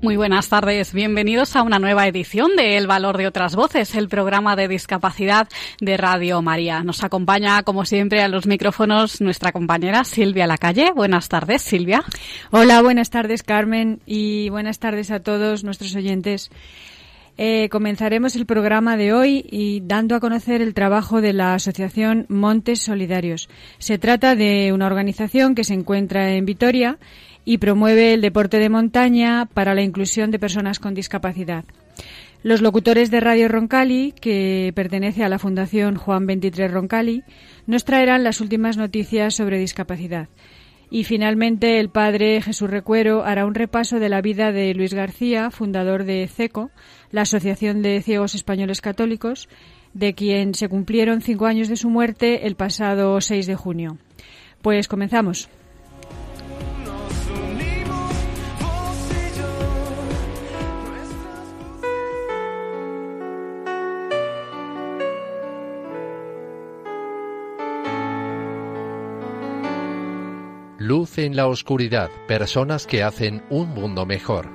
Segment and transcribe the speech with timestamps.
[0.00, 4.08] Muy buenas tardes, bienvenidos a una nueva edición de El Valor de otras Voces, el
[4.08, 5.48] programa de discapacidad
[5.80, 6.84] de Radio María.
[6.84, 10.92] Nos acompaña, como siempre, a los micrófonos nuestra compañera Silvia Lacalle.
[10.94, 12.04] Buenas tardes, Silvia.
[12.52, 16.52] Hola, buenas tardes Carmen y buenas tardes a todos nuestros oyentes.
[17.36, 22.24] Eh, comenzaremos el programa de hoy y dando a conocer el trabajo de la Asociación
[22.28, 23.48] Montes Solidarios.
[23.78, 26.98] Se trata de una organización que se encuentra en Vitoria
[27.48, 31.64] y promueve el deporte de montaña para la inclusión de personas con discapacidad.
[32.42, 37.22] Los locutores de Radio Roncali, que pertenece a la Fundación Juan 23 Roncali,
[37.66, 40.28] nos traerán las últimas noticias sobre discapacidad.
[40.90, 45.50] Y finalmente el padre Jesús Recuero hará un repaso de la vida de Luis García,
[45.50, 46.70] fundador de CECO,
[47.12, 49.48] la Asociación de Ciegos Españoles Católicos,
[49.94, 53.96] de quien se cumplieron cinco años de su muerte el pasado 6 de junio.
[54.60, 55.48] Pues comenzamos.
[71.18, 74.48] En la oscuridad, personas que hacen un mundo mejor.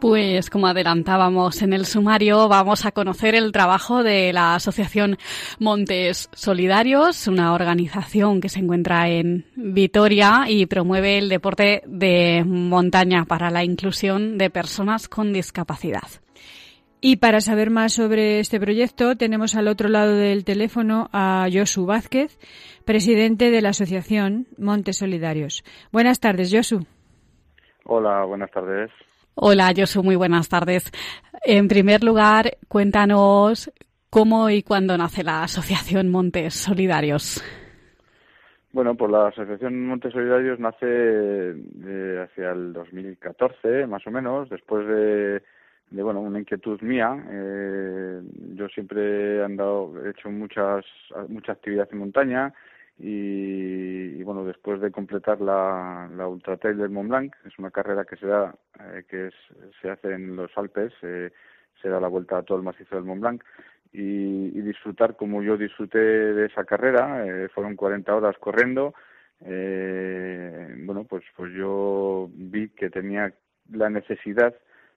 [0.00, 5.18] Pues como adelantábamos en el sumario, vamos a conocer el trabajo de la Asociación
[5.58, 13.26] Montes Solidarios, una organización que se encuentra en Vitoria y promueve el deporte de montaña
[13.26, 16.08] para la inclusión de personas con discapacidad.
[17.02, 21.86] Y para saber más sobre este proyecto, tenemos al otro lado del teléfono a Josu
[21.86, 22.38] Vázquez,
[22.84, 25.64] presidente de la Asociación Montes Solidarios.
[25.92, 26.84] Buenas tardes, Josu.
[27.84, 28.90] Hola, buenas tardes.
[29.34, 30.92] Hola, Josu, muy buenas tardes.
[31.42, 33.72] En primer lugar, cuéntanos
[34.10, 37.42] cómo y cuándo nace la Asociación Montes Solidarios.
[38.72, 44.86] Bueno, pues la Asociación Montes Solidarios nace eh, hacia el 2014, más o menos, después
[44.86, 45.42] de,
[45.90, 47.22] de bueno, una inquietud mía.
[47.30, 48.22] Eh,
[48.54, 50.84] yo siempre he andado, he hecho muchas,
[51.28, 52.54] mucha actividad en montaña
[52.98, 57.70] y, y, bueno, después de completar la, la Ultra Trail del Mont Blanc, es una
[57.70, 59.34] carrera que se da, eh, que es,
[59.80, 61.30] se hace en los Alpes, eh,
[61.80, 63.42] se da la vuelta a todo el macizo del Mont Blanc
[63.92, 68.94] y, y disfrutar como yo disfruté de esa carrera, eh, fueron 40 horas corriendo,
[69.44, 73.32] eh, bueno, pues, pues yo vi que tenía
[73.72, 74.54] la necesidad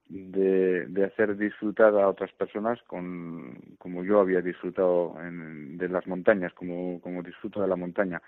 [0.09, 6.05] de, de hacer disfrutar a otras personas con como yo había disfrutado en, de las
[6.07, 8.21] montañas, como, como disfruto de la montaña.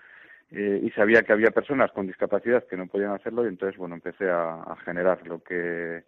[0.50, 3.96] Eh, y sabía que había personas con discapacidad que no podían hacerlo y entonces bueno
[3.96, 6.04] empecé a, generar lo que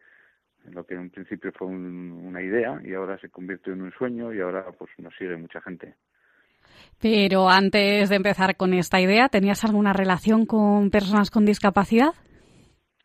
[0.70, 3.92] lo que en un principio fue un, una idea y ahora se convirtió en un
[3.92, 5.94] sueño y ahora pues nos sigue mucha gente.
[7.00, 12.12] Pero antes de empezar con esta idea, ¿tenías alguna relación con personas con discapacidad?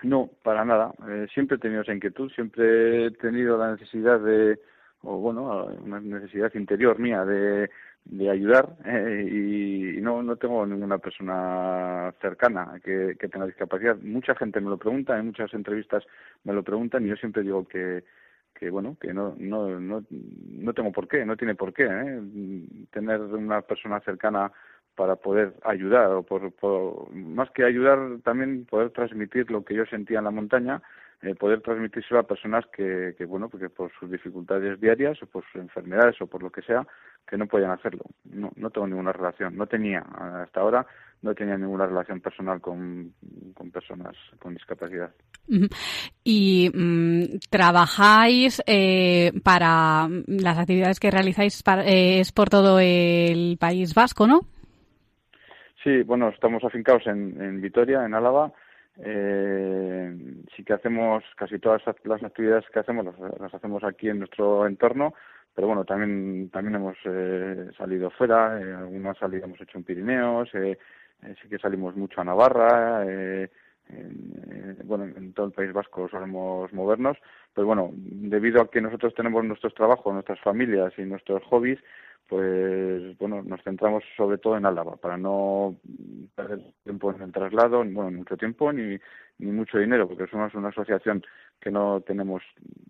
[0.03, 0.94] No, para nada.
[1.09, 4.59] Eh, siempre he tenido esa inquietud, siempre he tenido la necesidad de,
[5.02, 7.69] o bueno, una necesidad interior mía de,
[8.06, 13.96] de ayudar eh, y, no, no tengo ninguna persona cercana que, que tenga discapacidad.
[13.97, 16.03] Mucha gente me lo pregunta, en muchas entrevistas
[16.44, 18.03] me lo preguntan y yo siempre digo que,
[18.53, 22.22] que bueno, que no, no, no, no tengo por qué, no tiene por qué ¿eh?
[22.92, 24.52] tener una persona cercana
[24.96, 29.86] para poder ayudar o por, por, más que ayudar también poder transmitir lo que yo
[29.86, 30.81] sentía en la montaña
[31.24, 35.45] eh, poder transmitírselo a personas que, que bueno porque por sus dificultades diarias o por
[35.45, 36.86] sus enfermedades o por lo que sea
[37.25, 38.04] que no podían hacerlo.
[38.25, 40.86] No no tengo ninguna relación no tenía hasta ahora
[41.22, 43.13] no tenía ninguna relación personal con,
[43.54, 45.12] con personas con discapacidad.
[46.25, 53.94] Y mm, trabajáis eh, para las actividades que realizáis eh, es por todo el País
[53.94, 54.42] Vasco, ¿no?
[55.83, 58.53] Sí, bueno, estamos afincados en, en Vitoria, en Álava.
[58.97, 60.15] Eh,
[60.56, 64.65] sí que hacemos casi todas las actividades que hacemos las, las hacemos aquí en nuestro
[64.65, 65.13] entorno,
[65.53, 70.77] pero bueno, también también hemos eh, salido fuera, eh, salidas hemos hecho en Pirineos, eh,
[71.24, 73.50] eh, sí que salimos mucho a Navarra, eh,
[73.89, 77.18] en, eh, bueno, en todo el País Vasco solemos movernos,
[77.53, 81.80] pero bueno, debido a que nosotros tenemos nuestros trabajos, nuestras familias y nuestros hobbies,
[82.30, 82.41] pues
[83.45, 85.75] nos centramos sobre todo en Álava para no
[86.36, 88.98] perder tiempo en el traslado, bueno, mucho tiempo ni,
[89.40, 91.24] ni mucho dinero, porque somos una asociación
[91.60, 92.42] que no tenemos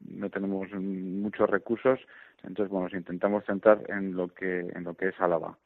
[0.08, 2.00] no tenemos muchos recursos,
[2.44, 5.58] entonces bueno, nos intentamos centrar en lo que en lo que es Álava.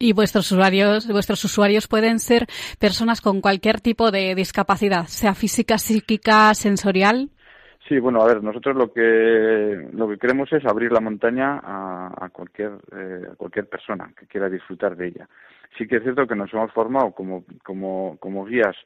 [0.00, 2.46] Y vuestros usuarios, vuestros usuarios pueden ser
[2.78, 7.30] personas con cualquier tipo de discapacidad, sea física, psíquica, sensorial.
[7.88, 12.28] Sí, bueno, a ver, nosotros lo que lo que queremos es abrir la montaña a,
[12.30, 15.28] cualquier eh, a cualquier persona que quiera disfrutar de ella.
[15.78, 18.76] Sí que es cierto que nos hemos formado como como como guías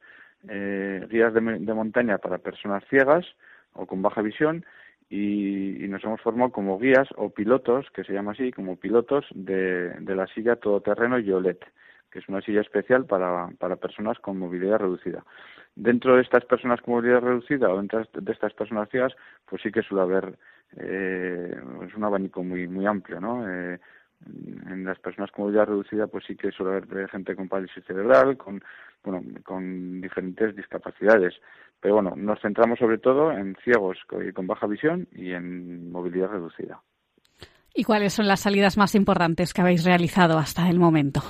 [0.47, 3.25] eh, guías de, de montaña para personas ciegas
[3.73, 4.65] o con baja visión
[5.09, 9.25] y, y, nos hemos formado como guías o pilotos, que se llama así, como pilotos
[9.35, 11.59] de, de la silla todoterreno Yolet,
[12.09, 15.23] que es una silla especial para, para personas con movilidad reducida.
[15.75, 19.13] Dentro de estas personas con movilidad reducida o dentro de estas personas ciegas,
[19.45, 20.37] pues sí que suele haber
[20.77, 21.55] eh,
[21.87, 23.47] es un abanico muy muy amplio, ¿no?
[23.49, 23.79] Eh,
[24.25, 28.37] en las personas con movilidad reducida, pues sí que suele haber gente con parálisis cerebral,
[28.37, 28.63] con
[29.03, 31.33] bueno, con diferentes discapacidades.
[31.79, 36.81] Pero bueno, nos centramos sobre todo en ciegos con baja visión y en movilidad reducida.
[37.75, 41.21] ¿Y cuáles son las salidas más importantes que habéis realizado hasta el momento?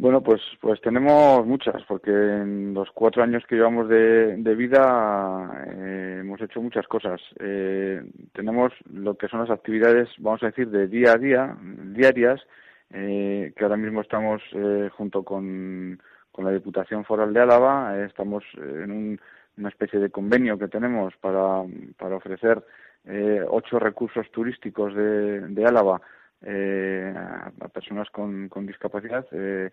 [0.00, 5.64] Bueno, pues, pues tenemos muchas, porque en los cuatro años que llevamos de, de vida
[5.66, 7.20] eh, hemos hecho muchas cosas.
[7.40, 8.00] Eh,
[8.32, 11.56] tenemos lo que son las actividades, vamos a decir, de día a día,
[11.86, 12.40] diarias,
[12.90, 18.04] eh, que ahora mismo estamos eh, junto con, con la Diputación Foral de Álava, eh,
[18.06, 19.20] estamos en un,
[19.56, 21.64] una especie de convenio que tenemos para,
[21.96, 22.64] para ofrecer
[23.04, 26.00] eh, ocho recursos turísticos de, de Álava
[26.42, 29.26] eh, a, personas con, con discapacidad.
[29.32, 29.70] Eh,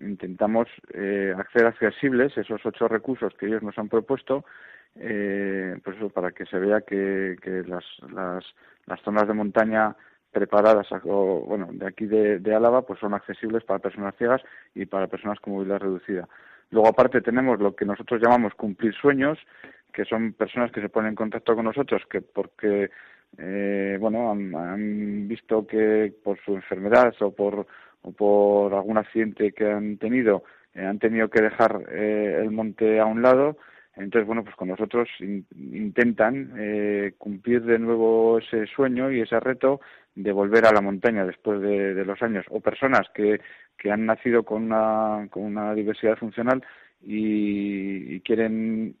[0.00, 4.44] intentamos eh, hacer accesibles esos ocho recursos que ellos nos han propuesto,
[4.96, 8.44] eh, pues eso, para que se vea que, que las, las,
[8.86, 9.94] las zonas de montaña
[10.32, 14.42] preparadas o, bueno de aquí de, de Álava pues son accesibles para personas ciegas
[14.74, 16.28] y para personas con movilidad reducida
[16.70, 19.38] luego aparte tenemos lo que nosotros llamamos cumplir sueños
[19.92, 22.90] que son personas que se ponen en contacto con nosotros que porque
[23.36, 27.66] eh, bueno han, visto que por su enfermedad o por
[28.02, 30.44] o por algún accidente que han tenido
[30.74, 33.58] eh, han tenido que dejar eh, el monte a un lado
[33.98, 39.40] entonces, bueno, pues con nosotros in, intentan eh, cumplir de nuevo ese sueño y ese
[39.40, 39.80] reto
[40.14, 42.46] de volver a la montaña después de, de los años.
[42.50, 43.40] O personas que,
[43.76, 46.62] que han nacido con una, con una diversidad funcional
[47.02, 48.96] y, y quieren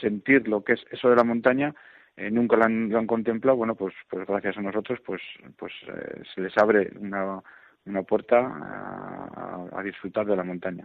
[0.00, 1.74] sentir lo que es eso de la montaña
[2.18, 5.22] eh, nunca lo han, lo han, contemplado, bueno, pues, pues gracias a nosotros, pues,
[5.56, 7.40] pues eh, se les abre una,
[7.86, 10.84] una puerta a, a, disfrutar de la montaña.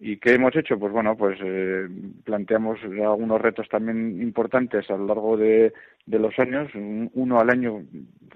[0.00, 0.78] ¿Y qué hemos hecho?
[0.78, 1.88] Pues bueno, pues eh,
[2.24, 5.72] planteamos algunos retos también importantes a lo largo de,
[6.06, 7.84] de los años, uno al año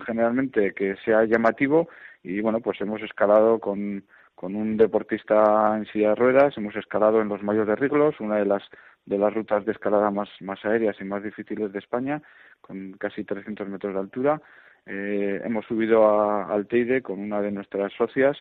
[0.06, 1.88] generalmente que sea llamativo
[2.22, 4.04] y bueno, pues hemos escalado con,
[4.38, 8.36] con un deportista en silla de ruedas, hemos escalado en los Mayos de Riglos, una
[8.36, 8.62] de las
[9.04, 12.22] de las rutas de escalada más, más aéreas y más difíciles de España,
[12.60, 14.40] con casi 300 metros de altura.
[14.86, 18.36] Eh, hemos subido a, al Teide con una de nuestras socias,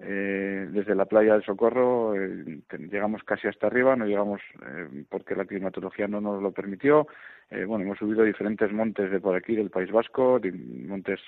[0.00, 2.60] eh, desde la playa del Socorro eh,
[2.90, 7.06] llegamos casi hasta arriba, no llegamos eh, porque la climatología no nos lo permitió.
[7.50, 10.40] Eh, bueno, hemos subido diferentes montes de por aquí, del País Vasco,
[10.88, 11.20] montes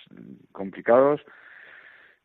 [0.50, 1.22] complicados.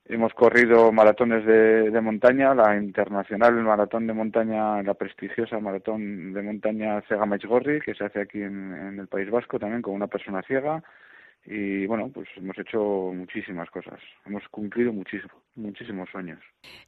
[0.05, 6.41] Hemos corrido maratones de, de, montaña, la internacional maratón de montaña, la prestigiosa maratón de
[6.41, 10.07] montaña Cega Mechgorri, que se hace aquí en, en el País Vasco también con una
[10.07, 10.83] persona ciega
[11.45, 16.39] y bueno, pues hemos hecho muchísimas cosas, hemos cumplido muchísimo, muchísimos sueños.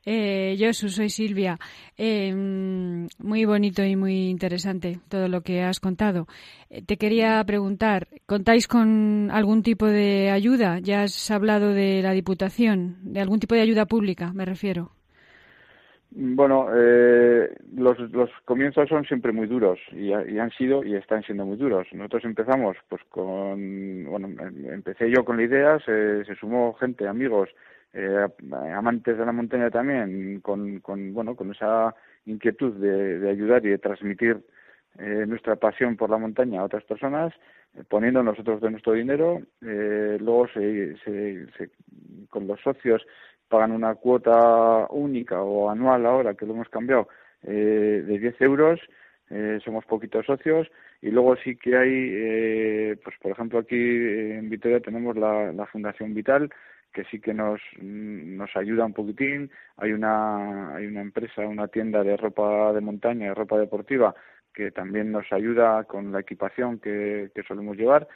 [0.06, 1.58] Eh, yo soy Silvia.
[1.98, 6.28] Eh, muy bonito y muy interesante todo lo que has contado.
[6.70, 10.80] Eh, te quería preguntar, ¿contáis con algún tipo de ayuda?
[10.80, 14.95] Ya has hablado de la Diputación, de algún tipo de ayuda pública, me refiero.
[16.18, 21.24] Bueno, eh, los, los comienzos son siempre muy duros y, y, han sido y están
[21.24, 21.88] siendo muy duros.
[21.92, 27.50] Nosotros empezamos, pues con, bueno, em, empecé yo con la idea, se, sumó gente, amigos,
[27.92, 28.28] eh,
[28.74, 31.94] amantes de la montaña también, con, con, bueno, con esa
[32.26, 34.42] inquietud de, de ayudar y de transmitir
[34.98, 37.34] eh, nuestra pasión por la montaña a otras personas,
[37.74, 39.42] eh, poniendo nosotros de nuestro dinero.
[39.62, 41.70] Eh, luego se, se,
[42.30, 43.06] con los socios
[43.56, 47.08] pagan una cuota única o anual ahora que lo hemos cambiado
[47.44, 48.82] eh, de 10 euros
[49.30, 50.68] eh, somos poquitos socios
[51.02, 56.14] y luego sí que hay eh, pues por ejemplo aquí en Vitoria tenemos la, Fundación
[56.14, 56.50] Vital
[56.92, 59.50] que sí que nos mm, nos ayuda un poquitín.
[59.78, 64.14] Hay una hay una empresa, una tienda de ropa de montaña, de ropa deportiva
[64.54, 68.08] que también nos ayuda con la equipación que, que solemos llevar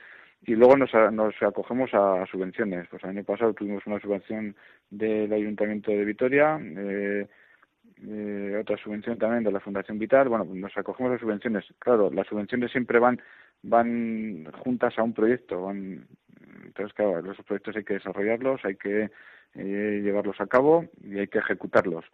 [0.46, 2.88] y luego nos, nos acogemos a subvenciones.
[2.90, 4.56] Pues el año pasado tuvimos una subvención
[4.90, 7.28] del Ayuntamiento de Vitoria, eh,
[8.08, 10.30] eh, otra subvención también de la Fundación Vital.
[10.30, 11.66] Bueno, pues nos acogemos a subvenciones.
[11.80, 13.22] Claro, las subvenciones siempre van
[13.62, 15.64] van juntas a un proyecto.
[15.64, 16.08] Van,
[16.66, 19.10] entonces, claro, los proyectos hay que desarrollarlos, hay que
[19.56, 22.06] eh, llevarlos a cabo y hay que ejecutarlos.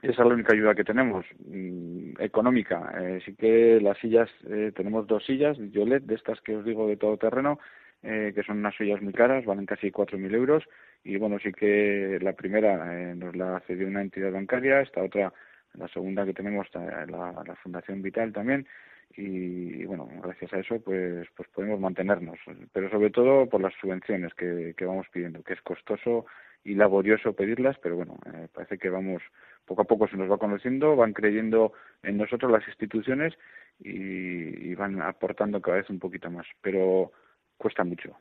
[0.00, 2.92] Esa es la única ayuda que tenemos, mm, económica.
[3.00, 6.86] Eh, sí que las sillas, eh, tenemos dos sillas, Yolet, de estas que os digo
[6.86, 7.58] de todo terreno,
[8.04, 10.64] eh, que son unas sillas muy caras, valen casi 4.000 euros.
[11.02, 15.32] Y bueno, sí que la primera eh, nos la cedió una entidad bancaria, esta otra,
[15.74, 17.04] la segunda que tenemos, la,
[17.44, 18.68] la Fundación Vital también.
[19.16, 22.38] Y bueno, gracias a eso pues pues podemos mantenernos,
[22.72, 26.26] pero sobre todo por las subvenciones que, que vamos pidiendo, que es costoso
[26.64, 29.22] y laborioso pedirlas, pero bueno, eh, parece que vamos
[29.68, 31.72] poco a poco se nos va conociendo, van creyendo
[32.02, 33.34] en nosotros las instituciones
[33.78, 37.12] y, y van aportando cada vez un poquito más, pero
[37.56, 38.16] cuesta mucho.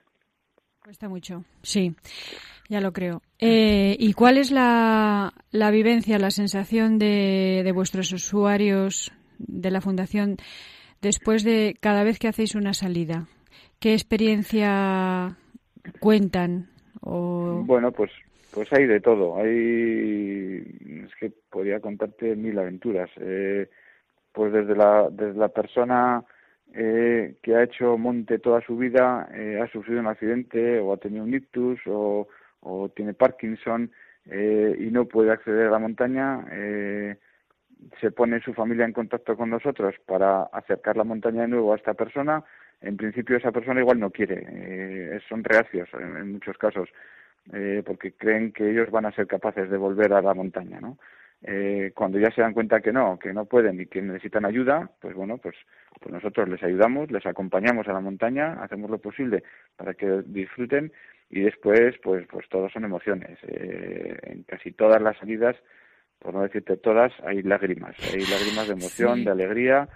[0.83, 1.95] Cuesta mucho, sí,
[2.69, 3.21] ya lo creo.
[3.39, 9.81] Eh, ¿Y cuál es la, la vivencia, la sensación de, de vuestros usuarios de la
[9.81, 10.37] Fundación
[11.01, 13.27] después de cada vez que hacéis una salida?
[13.79, 15.35] ¿Qué experiencia
[15.99, 16.69] cuentan?
[17.01, 17.63] O...
[17.65, 18.11] Bueno, pues
[18.57, 19.37] pues hay de todo.
[19.37, 20.65] Hay
[21.05, 23.07] es que podría contarte mil aventuras.
[23.17, 23.69] Eh,
[24.31, 26.23] pues desde la desde la persona
[26.73, 30.97] eh, que ha hecho monte toda su vida, eh, ha sufrido un accidente o ha
[30.97, 32.27] tenido un ictus o,
[32.95, 33.91] tiene Parkinson
[34.25, 37.15] eh, y no puede acceder a la montaña, eh,
[38.01, 41.77] se pone su familia en contacto con nosotros para acercar la montaña de nuevo a
[41.77, 42.43] esta persona.
[42.81, 46.89] En principio esa persona igual no quiere, eh, son reacios en muchos casos,
[47.53, 50.97] eh, porque creen que ellos van a ser capaces de volver a la montaña, ¿no?
[51.43, 54.89] Eh, cuando ya se dan cuenta que no, que no pueden y que necesitan ayuda,
[54.99, 55.55] pues bueno, pues,
[56.01, 59.43] pues nosotros les ayudamos, les acompañamos a la montaña, hacemos lo posible
[59.75, 60.91] para que disfruten
[61.29, 63.37] y después, pues, pues todos son emociones.
[63.43, 65.55] Eh, en casi todas las salidas,
[66.19, 69.25] por no decirte todas, hay lágrimas, hay lágrimas de emoción, Sí.
[69.25, 69.87] de alegría.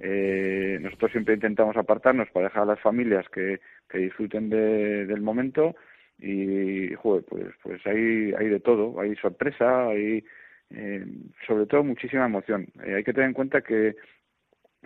[0.00, 5.20] Eh, nosotros siempre intentamos apartarnos para dejar a las familias que, que disfruten de- del
[5.20, 5.76] momento
[6.18, 10.24] y, joder, pues, pues hay, hay de todo, hay sorpresa, hay
[10.70, 11.04] eh,
[11.46, 12.66] sobre todo muchísima emoción.
[12.84, 13.96] Eh, hay que tener en cuenta que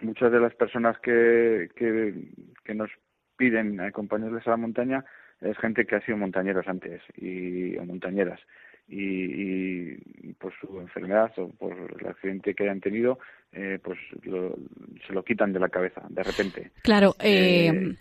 [0.00, 2.14] muchas de las personas que, que,
[2.64, 2.90] que nos
[3.36, 5.04] piden acompañarles a la montaña
[5.40, 8.40] es gente que ha sido montañeros antes y o montañeras
[8.88, 9.94] y,
[10.28, 13.18] y por su enfermedad o por el accidente que hayan tenido
[13.54, 14.56] eh, pues lo-
[15.06, 17.96] se lo quitan de la cabeza de repente Claro, eh, Eh,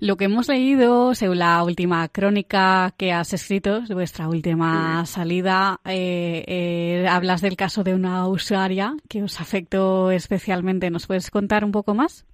[0.00, 6.44] lo que hemos leído según la última crónica que has escrito, vuestra última salida, eh,
[6.46, 10.90] eh, hablas del caso de una usuaria que os afectó especialmente.
[10.90, 12.26] ¿Nos puedes contar un poco más?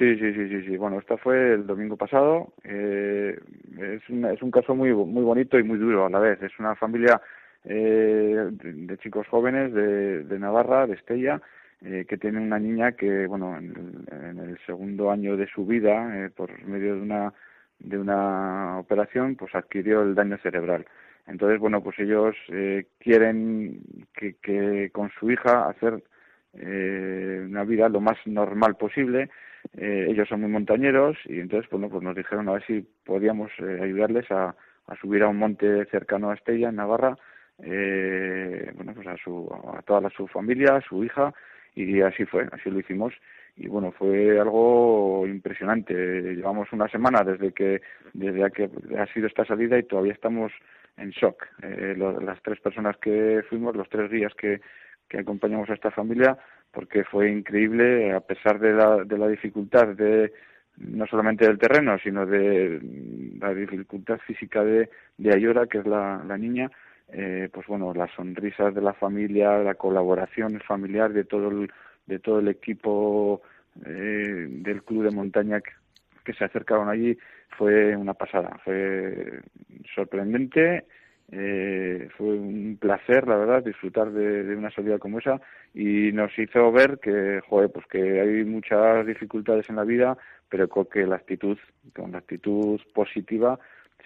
[0.00, 0.76] Sí, sí, sí, sí, sí.
[0.78, 2.54] Bueno, esto fue el domingo pasado.
[2.64, 3.38] Eh,
[3.78, 6.42] es, una- es un caso muy muy bonito y muy duro a la vez.
[6.42, 7.20] Es una familia
[7.64, 11.42] eh, de, chicos jóvenes de, de Navarra, de Estella,
[11.82, 15.66] eh, que tiene una niña que, bueno, en el, en el segundo año de su
[15.66, 17.34] vida, eh, por medio de una
[17.80, 20.86] de una operación, pues adquirió el daño cerebral.
[21.26, 23.80] Entonces, bueno, pues ellos eh, quieren
[24.14, 26.02] que, que con su hija hacer
[26.54, 29.30] eh, una vida lo más normal posible.
[29.76, 33.50] Eh, ellos son muy montañeros y entonces, bueno, pues nos dijeron a ver si podíamos
[33.58, 34.54] eh, ayudarles a,
[34.86, 37.16] a subir a un monte cercano a Estella, en Navarra,
[37.62, 41.32] eh, bueno, pues a, su, a toda la, su familia, a su hija,
[41.74, 43.12] y así fue, así lo hicimos.
[43.56, 45.92] Y bueno, fue algo impresionante.
[46.34, 47.82] Llevamos una semana desde que,
[48.14, 50.50] desde que ha sido esta salida y todavía estamos
[50.96, 51.44] en shock.
[51.96, 54.60] Lo- las tres personas que fuimos, los tres días que,
[55.10, 56.38] que acompañamos a esta familia,
[56.70, 60.32] porque fue increíble, a pesar de la, de la dificultad de
[60.76, 62.80] no solamente del terreno, sino de
[63.38, 64.88] la dificultad física de,
[65.18, 66.70] de Ayora, que es la, la niña,
[67.12, 71.70] eh, pues bueno, las sonrisas de la familia, la colaboración familiar de todo el,
[72.06, 73.42] de todo el equipo
[73.84, 75.72] eh, del club de montaña que,
[76.24, 77.18] que se acercaron allí
[77.58, 79.40] fue una pasada, fue
[79.94, 80.84] sorprendente,
[81.32, 85.40] eh, fue un placer, la verdad, disfrutar de, de una salida como esa
[85.74, 90.18] y nos hizo ver que, joder, pues que hay muchas dificultades en la vida,
[90.48, 91.56] pero con que la actitud,
[91.94, 93.58] con la actitud positiva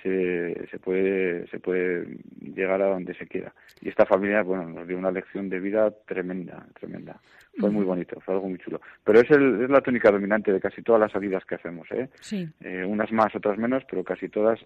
[0.03, 3.55] se, se puede se puede llegar a donde se quiera.
[3.81, 7.19] Y esta familia, bueno, nos dio una lección de vida tremenda, tremenda.
[7.59, 8.81] Fue muy bonito, fue algo muy chulo.
[9.05, 12.09] Pero es, el, es la tónica dominante de casi todas las salidas que hacemos, ¿eh?
[12.21, 12.47] Sí.
[12.61, 14.61] Eh, unas más, otras menos, pero casi todas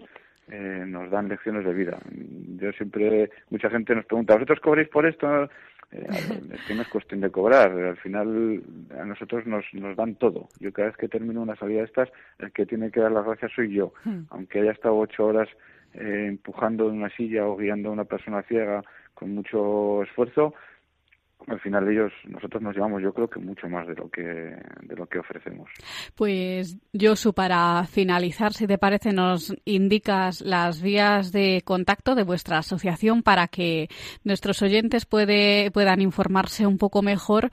[0.50, 1.98] eh, nos dan lecciones de vida.
[2.56, 5.48] Yo siempre, mucha gente nos pregunta, ¿vosotros cobréis por esto?
[5.90, 6.06] Eh,
[6.52, 8.62] es que no es cuestión de cobrar, al final
[8.98, 10.48] a nosotros nos, nos dan todo.
[10.60, 13.24] Yo cada vez que termino una salida de estas, el que tiene que dar las
[13.24, 13.92] gracias soy yo,
[14.30, 15.48] aunque haya estado ocho horas
[15.94, 18.82] eh, empujando en una silla o guiando a una persona ciega
[19.14, 20.54] con mucho esfuerzo,
[21.46, 24.96] al final ellos, nosotros nos llevamos yo creo que mucho más de lo que, de
[24.96, 25.70] lo que ofrecemos.
[26.14, 32.58] Pues Josu, para finalizar, si te parece, nos indicas las vías de contacto de vuestra
[32.58, 33.88] asociación para que
[34.24, 37.50] nuestros oyentes puede, puedan informarse un poco mejor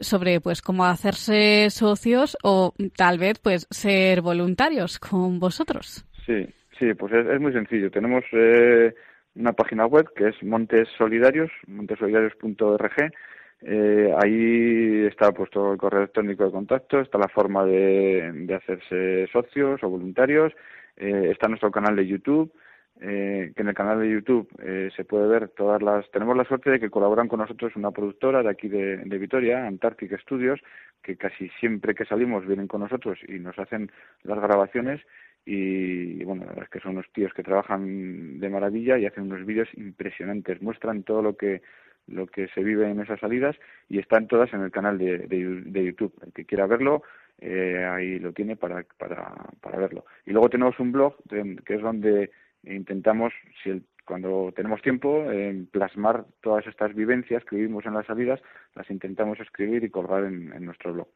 [0.00, 6.04] sobre pues cómo hacerse socios o tal vez pues ser voluntarios con vosotros.
[6.26, 6.46] Sí,
[6.78, 7.90] sí, pues es, es muy sencillo.
[7.90, 8.94] Tenemos eh,
[9.38, 13.12] una página web que es Montes Solidarios, montesolidarios.org.
[13.60, 19.26] Eh, ahí está puesto el correo electrónico de contacto, está la forma de, de hacerse
[19.32, 20.52] socios o voluntarios,
[20.96, 22.52] eh, está nuestro canal de YouTube,
[23.00, 26.10] eh, que en el canal de YouTube eh, se puede ver todas las...
[26.10, 29.66] Tenemos la suerte de que colaboran con nosotros una productora de aquí de, de Vitoria,
[29.66, 30.60] Antarctic Studios,
[31.02, 33.90] que casi siempre que salimos vienen con nosotros y nos hacen
[34.24, 35.00] las grabaciones
[35.44, 39.24] y bueno, la verdad es que son unos tíos que trabajan de maravilla y hacen
[39.24, 41.62] unos vídeos impresionantes, muestran todo lo que
[42.06, 43.54] lo que se vive en esas salidas
[43.88, 46.14] y están todas en el canal de, de, de YouTube.
[46.24, 47.02] El que quiera verlo,
[47.38, 50.06] eh, ahí lo tiene para, para, para verlo.
[50.24, 52.30] Y luego tenemos un blog que es donde
[52.64, 58.06] intentamos, si el- cuando tenemos tiempo, eh, plasmar todas estas vivencias que vivimos en las
[58.06, 58.40] salidas,
[58.74, 61.08] las intentamos escribir y colgar en, en nuestro blog.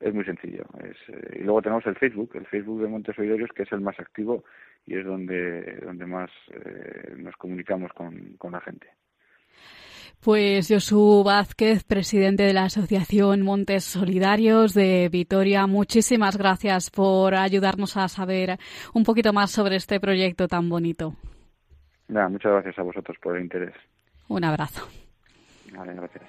[0.00, 0.64] Es muy sencillo.
[0.80, 3.80] Es, eh, y luego tenemos el Facebook, el Facebook de Montes Oidorios, que es el
[3.80, 4.44] más activo
[4.86, 8.88] y es donde, donde más eh, nos comunicamos con, con la gente.
[10.22, 17.96] Pues Josu Vázquez, presidente de la Asociación Montes Solidarios de Vitoria, muchísimas gracias por ayudarnos
[17.96, 18.58] a saber
[18.94, 21.14] un poquito más sobre este proyecto tan bonito.
[22.08, 23.74] Nada, muchas gracias a vosotros por el interés.
[24.28, 24.88] Un abrazo.
[25.72, 26.24] Vale, gracias.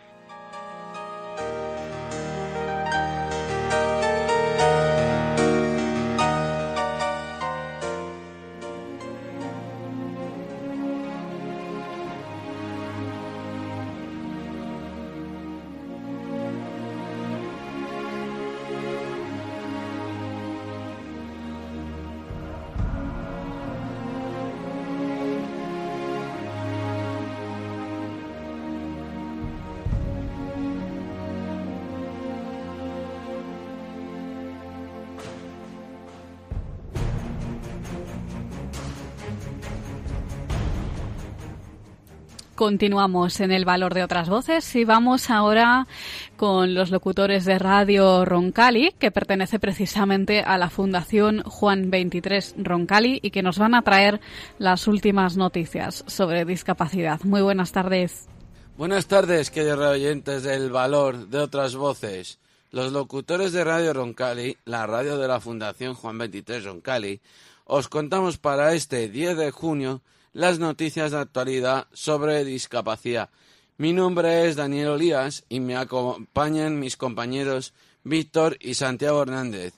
[42.60, 45.88] Continuamos en el valor de otras voces y vamos ahora
[46.36, 53.22] con los locutores de Radio Roncali, que pertenece precisamente a la Fundación Juan 23 Roncali
[53.24, 54.20] y que nos van a traer
[54.58, 57.22] las últimas noticias sobre discapacidad.
[57.24, 58.28] Muy buenas tardes.
[58.76, 62.40] Buenas tardes, queridos oyentes del valor de otras voces.
[62.72, 67.22] Los locutores de Radio Roncali, la radio de la Fundación Juan 23 Roncali,
[67.64, 70.02] os contamos para este 10 de junio
[70.34, 73.30] las noticias de actualidad sobre discapacidad.
[73.78, 79.74] Mi nombre es Daniel Olías y me acompañan mis compañeros Víctor y Santiago Hernández.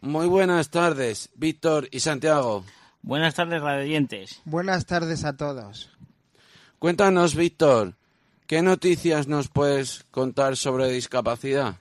[0.00, 2.64] Muy buenas tardes, Víctor y Santiago.
[3.02, 4.40] Buenas tardes, radioyentes.
[4.44, 5.90] Buenas tardes a todos.
[6.78, 7.94] Cuéntanos, Víctor,
[8.46, 11.76] ¿qué noticias nos puedes contar sobre discapacidad?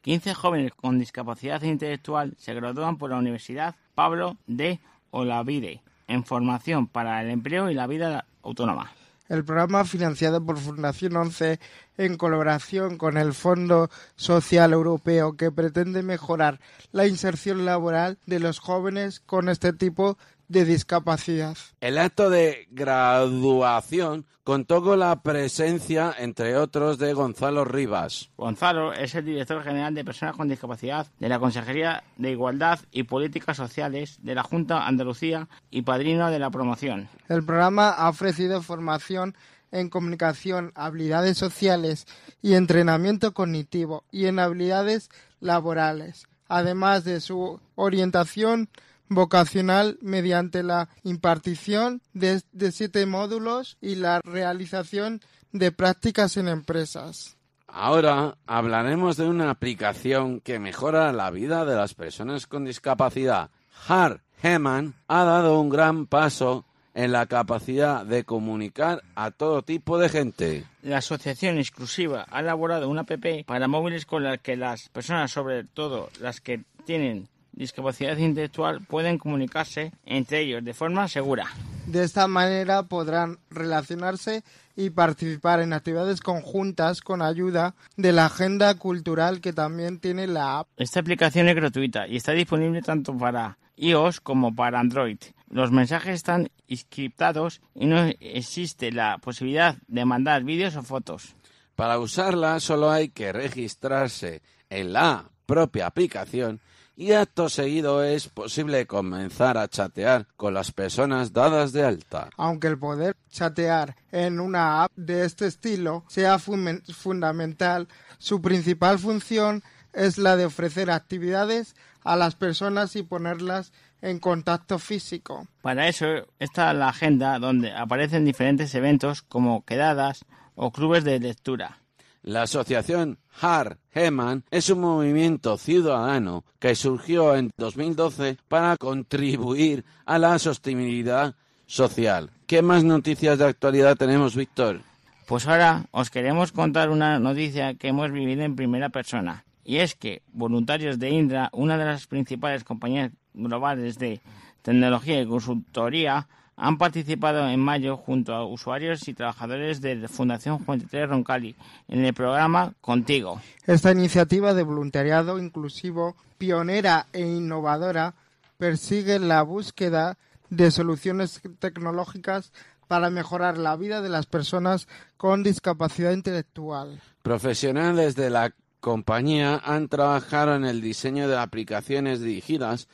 [0.00, 6.86] 15 jóvenes con discapacidad intelectual se gradúan por la Universidad Pablo de Olavide en formación
[6.86, 8.92] para el empleo y la vida autónoma.
[9.28, 11.58] El programa financiado por Fundación 11
[11.96, 16.60] en colaboración con el Fondo Social Europeo que pretende mejorar
[16.90, 20.18] la inserción laboral de los jóvenes con este tipo
[20.52, 21.56] de discapacidad.
[21.80, 28.30] El acto de graduación contó con la presencia, entre otros, de Gonzalo Rivas.
[28.36, 33.04] Gonzalo es el director general de Personas con Discapacidad de la Consejería de Igualdad y
[33.04, 37.08] Políticas Sociales de la Junta Andalucía y padrino de la promoción.
[37.28, 39.34] El programa ha ofrecido formación
[39.70, 42.06] en comunicación, habilidades sociales
[42.42, 45.08] y entrenamiento cognitivo y en habilidades
[45.40, 48.68] laborales, además de su orientación
[49.14, 55.20] vocacional mediante la impartición de, de siete módulos y la realización
[55.52, 57.36] de prácticas en empresas.
[57.66, 63.50] Ahora hablaremos de una aplicación que mejora la vida de las personas con discapacidad.
[63.88, 69.98] Har Heman ha dado un gran paso en la capacidad de comunicar a todo tipo
[69.98, 70.66] de gente.
[70.82, 75.64] La Asociación Exclusiva ha elaborado una app para móviles con la que las personas, sobre
[75.64, 81.46] todo las que tienen discapacidad intelectual, pueden comunicarse entre ellos de forma segura.
[81.86, 84.44] De esta manera podrán relacionarse
[84.76, 90.60] y participar en actividades conjuntas con ayuda de la agenda cultural que también tiene la
[90.60, 90.68] app.
[90.76, 95.18] Esta aplicación es gratuita y está disponible tanto para iOS como para Android.
[95.50, 101.34] Los mensajes están encriptados y no existe la posibilidad de mandar vídeos o fotos.
[101.74, 106.60] Para usarla solo hay que registrarse en la propia aplicación
[106.96, 112.28] y acto seguido es posible comenzar a chatear con las personas dadas de alta.
[112.36, 118.98] Aunque el poder chatear en una app de este estilo sea fun- fundamental, su principal
[118.98, 121.74] función es la de ofrecer actividades
[122.04, 125.46] a las personas y ponerlas en contacto físico.
[125.60, 126.06] Para eso
[126.40, 130.24] está la agenda donde aparecen diferentes eventos como quedadas
[130.56, 131.78] o clubes de lectura.
[132.22, 140.18] La asociación Har Heman es un movimiento ciudadano que surgió en 2012 para contribuir a
[140.18, 141.34] la sostenibilidad
[141.66, 142.30] social.
[142.46, 144.82] ¿Qué más noticias de actualidad tenemos, Víctor?
[145.26, 149.44] Pues ahora os queremos contar una noticia que hemos vivido en primera persona.
[149.64, 154.20] Y es que voluntarios de Indra, una de las principales compañías globales de
[154.62, 160.58] tecnología y consultoría, han participado en mayo junto a usuarios y trabajadores de la Fundación
[160.58, 161.56] Juan 23 Roncali
[161.88, 163.40] en el programa Contigo.
[163.66, 168.14] Esta iniciativa de voluntariado inclusivo, pionera e innovadora,
[168.58, 170.18] persigue la búsqueda
[170.50, 172.52] de soluciones tecnológicas
[172.86, 174.86] para mejorar la vida de las personas
[175.16, 177.00] con discapacidad intelectual.
[177.22, 182.88] Profesionales de la compañía han trabajado en el diseño de aplicaciones dirigidas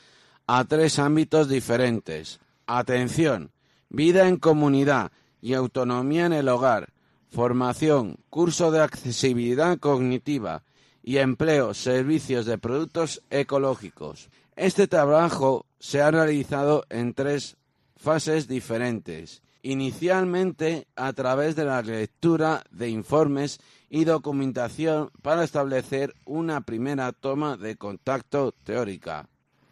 [0.46, 2.38] a tres ámbitos diferentes.
[2.70, 3.50] Atención,
[3.88, 6.92] vida en comunidad y autonomía en el hogar,
[7.30, 10.64] formación, curso de accesibilidad cognitiva
[11.02, 14.28] y empleo, servicios de productos ecológicos.
[14.54, 17.56] Este trabajo se ha realizado en tres
[17.96, 19.42] fases diferentes.
[19.62, 27.56] Inicialmente a través de la lectura de informes y documentación para establecer una primera toma
[27.56, 29.26] de contacto teórica.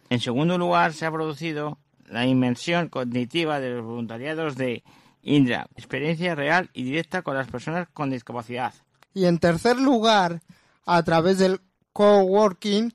[0.09, 1.77] En segundo lugar, se ha producido
[2.07, 4.83] la inmersión cognitiva de los voluntariados de
[5.21, 8.73] Indra, experiencia real y directa con las personas con discapacidad.
[9.13, 10.41] Y en tercer lugar,
[10.85, 11.59] a través del
[11.91, 12.93] coworking,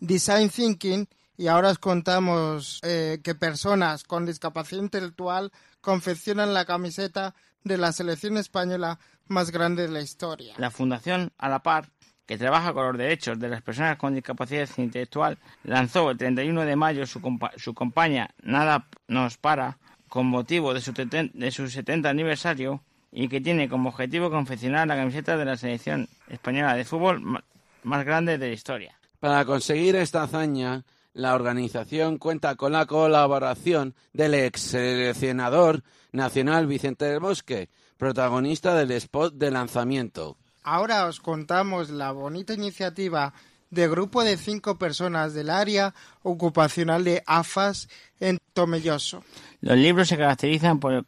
[0.00, 5.50] design thinking, y ahora os contamos eh, que personas con discapacidad intelectual
[5.80, 10.54] confeccionan la camiseta de la selección española más grande de la historia.
[10.58, 11.90] La Fundación A la Par,
[12.26, 16.76] que trabaja con los derechos de las personas con discapacidad intelectual, lanzó el 31 de
[16.76, 22.08] mayo su, compa- su campaña Nada nos para, con motivo de su, de su 70
[22.08, 22.82] aniversario,
[23.12, 27.42] y que tiene como objetivo confeccionar la camiseta de la selección española de fútbol
[27.84, 28.98] más grande de la historia.
[29.20, 35.82] Para conseguir esta hazaña, la organización cuenta con la colaboración del ex seleccionador
[36.12, 40.36] nacional Vicente del Bosque, protagonista del spot de lanzamiento.
[40.64, 43.32] Ahora os contamos la bonita iniciativa
[43.70, 49.22] de grupo de cinco personas del área ocupacional de AFAS en Tomelloso.
[49.60, 51.04] Los libros se caracterizan por,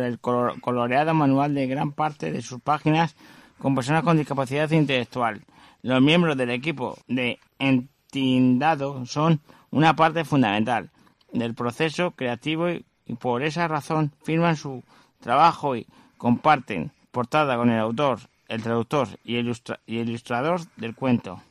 [0.00, 3.14] el color- coloreado manual de gran parte de sus páginas
[3.58, 5.44] con personas con discapacidad intelectual.
[5.82, 9.40] Los miembros del equipo de Entindado son
[9.70, 10.90] una parte fundamental
[11.32, 14.82] del proceso creativo y por esa razón firman su
[15.20, 15.86] trabajo y
[16.16, 21.42] comparten portada con el autor, el traductor y el, ilustra- y el ilustrador del cuento.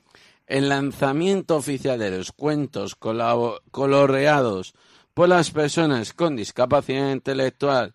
[0.48, 2.96] El lanzamiento oficial de los cuentos
[3.72, 4.74] coloreados
[5.14, 7.94] por las personas con discapacidad intelectual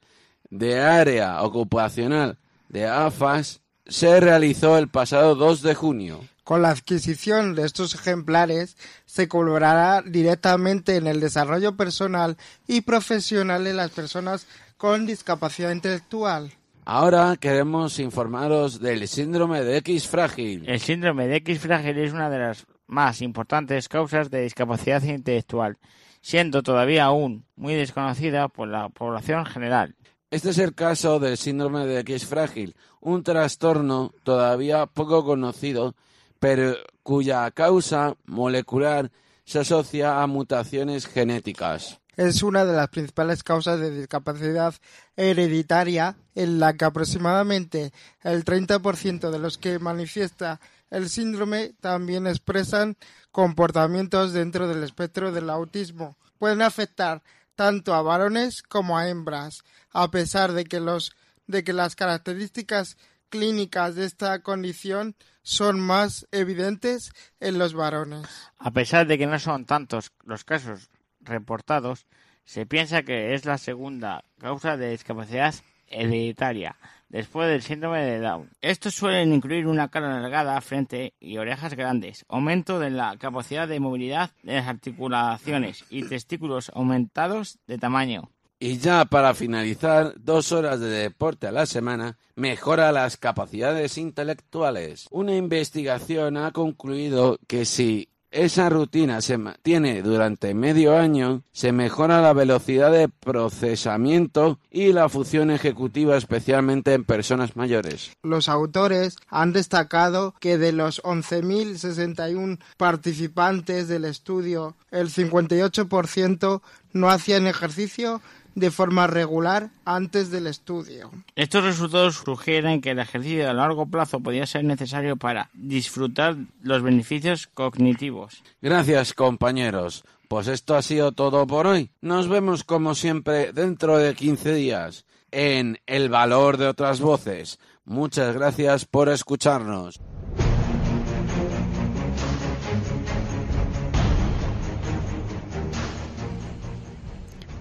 [0.51, 6.21] de área ocupacional de AFAS se realizó el pasado 2 de junio.
[6.45, 13.65] Con la adquisición de estos ejemplares se colaborará directamente en el desarrollo personal y profesional
[13.65, 14.47] de las personas
[14.79, 16.53] con discapacidad intelectual.
[16.91, 20.67] Ahora queremos informaros del síndrome de X frágil.
[20.67, 25.77] El síndrome de X frágil es una de las más importantes causas de discapacidad intelectual,
[26.23, 29.97] siendo todavía aún muy desconocida por la población general.
[30.31, 35.95] Este es el caso del síndrome de X frágil, un trastorno todavía poco conocido,
[36.39, 39.11] pero cuya causa molecular
[39.45, 41.98] se asocia a mutaciones genéticas.
[42.19, 44.75] Es una de las principales causas de discapacidad
[45.17, 47.93] hereditaria en la que aproximadamente
[48.25, 52.97] el 30% de los que manifiesta el síndrome también expresan
[53.31, 56.17] comportamientos dentro del espectro del autismo.
[56.41, 57.23] Pueden afectar
[57.55, 61.13] tanto a varones como a hembras, a pesar de que los
[61.47, 62.97] de que las características
[63.29, 68.27] clínicas de esta condición son más evidentes en los varones.
[68.59, 70.91] A pesar de que no son tantos los casos
[71.29, 72.07] reportados,
[72.45, 75.55] Se piensa que es la segunda causa de discapacidad
[75.87, 76.77] hereditaria,
[77.09, 78.51] después del síndrome de Down.
[78.61, 83.81] Estos suelen incluir una cara alargada, frente y orejas grandes, aumento de la capacidad de
[83.81, 88.31] movilidad de las articulaciones y testículos aumentados de tamaño.
[88.61, 95.07] Y ya para finalizar, dos horas de deporte a la semana mejora las capacidades intelectuales.
[95.13, 102.21] Una investigación ha concluido que si esa rutina se mantiene durante medio año, se mejora
[102.21, 108.13] la velocidad de procesamiento y la función ejecutiva, especialmente en personas mayores.
[108.23, 116.61] Los autores han destacado que de los 11.061 participantes del estudio, el 58%
[116.93, 118.21] no hacían ejercicio
[118.59, 121.11] de forma regular antes del estudio.
[121.37, 126.83] Estos resultados sugieren que el ejercicio a largo plazo podría ser necesario para disfrutar los
[126.83, 128.43] beneficios cognitivos.
[128.61, 130.05] Gracias, compañeros.
[130.29, 131.91] Pues esto ha sido todo por hoy.
[132.03, 137.59] Nos vemos como siempre dentro de 15 días en El valor de otras voces.
[137.85, 140.01] Muchas gracias por escucharnos.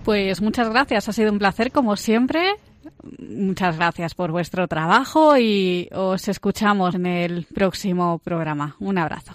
[0.07, 2.55] Pues muchas gracias, ha sido un placer como siempre.
[3.19, 8.77] Muchas gracias por vuestro trabajo y os escuchamos en el próximo programa.
[8.79, 9.33] Un abrazo.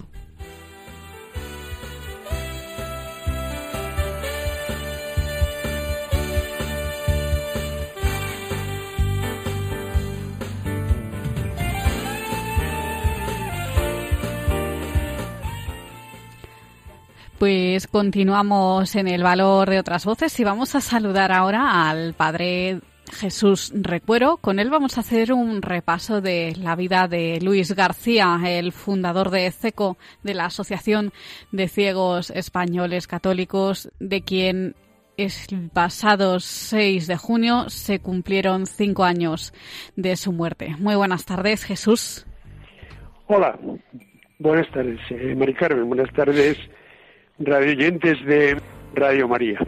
[17.43, 22.79] Pues continuamos en el valor de otras voces y vamos a saludar ahora al padre
[23.13, 24.37] Jesús Recuero.
[24.37, 29.31] Con él vamos a hacer un repaso de la vida de Luis García, el fundador
[29.31, 31.13] de CECO, de la Asociación
[31.51, 34.77] de Ciegos Españoles Católicos, de quien
[35.17, 35.33] el
[35.75, 39.53] pasado 6 de junio se cumplieron cinco años
[39.97, 40.77] de su muerte.
[40.79, 42.25] Muy buenas tardes, Jesús.
[43.27, 43.59] Hola,
[44.39, 46.57] buenas tardes, eh, Carmen, buenas tardes,
[47.45, 48.61] radioyentes de
[48.95, 49.59] Radio María.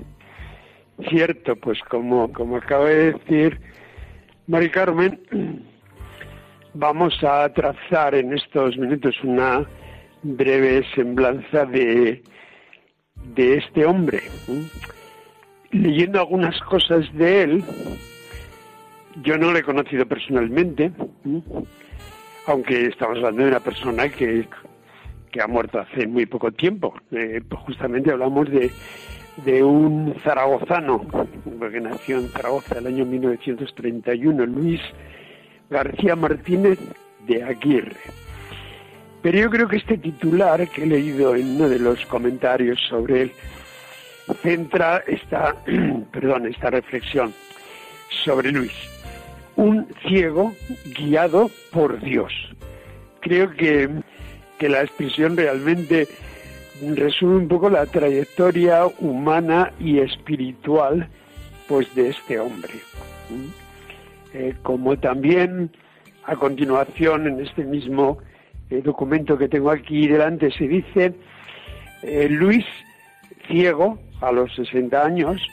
[1.08, 3.60] Cierto, pues como, como acaba de decir
[4.46, 5.20] Mari Carmen,
[6.74, 9.66] vamos a trazar en estos minutos una
[10.22, 12.22] breve semblanza de,
[13.34, 14.22] de este hombre.
[15.70, 17.64] Leyendo algunas cosas de él,
[19.22, 20.92] yo no lo he conocido personalmente,
[22.46, 24.46] aunque estamos hablando de una persona que,
[25.34, 26.94] que ha muerto hace muy poco tiempo.
[27.10, 28.70] Eh, pues justamente hablamos de,
[29.44, 31.04] de un zaragozano,
[31.58, 34.80] porque nació en Zaragoza el año 1931, Luis
[35.68, 36.78] García Martínez
[37.26, 37.96] de Aguirre.
[39.22, 43.22] Pero yo creo que este titular que he leído en uno de los comentarios sobre
[43.22, 43.32] él
[44.40, 45.56] centra esta,
[46.12, 47.34] perdón, esta reflexión
[48.24, 48.72] sobre Luis.
[49.56, 50.54] Un ciego
[50.96, 52.32] guiado por Dios.
[53.20, 53.88] Creo que,
[54.64, 56.08] que la expresión realmente
[56.96, 61.06] resume un poco la trayectoria humana y espiritual
[61.68, 62.72] pues de este hombre.
[64.32, 65.70] Eh, como también
[66.24, 68.16] a continuación en este mismo
[68.70, 71.12] eh, documento que tengo aquí delante se dice
[72.02, 72.64] eh, Luis
[73.46, 75.46] ciego a los 60 años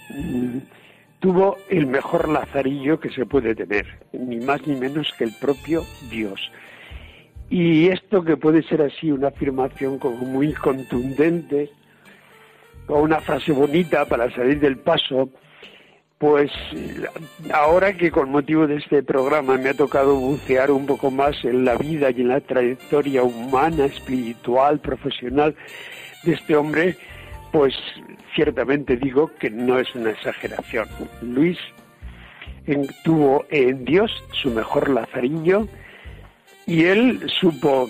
[1.19, 5.84] tuvo el mejor lazarillo que se puede tener, ni más ni menos que el propio
[6.10, 6.50] Dios.
[7.52, 11.70] Y esto que puede ser así una afirmación como muy contundente,
[12.88, 15.30] o una frase bonita para salir del paso,
[16.18, 16.50] pues
[17.54, 21.66] ahora que con motivo de este programa me ha tocado bucear un poco más en
[21.66, 25.54] la vida y en la trayectoria humana, espiritual, profesional
[26.24, 26.96] de este hombre,
[27.52, 27.74] pues
[28.34, 30.88] ciertamente digo que no es una exageración.
[31.22, 31.58] Luis
[33.04, 35.68] tuvo en Dios su mejor lazarillo
[36.72, 37.90] y él supo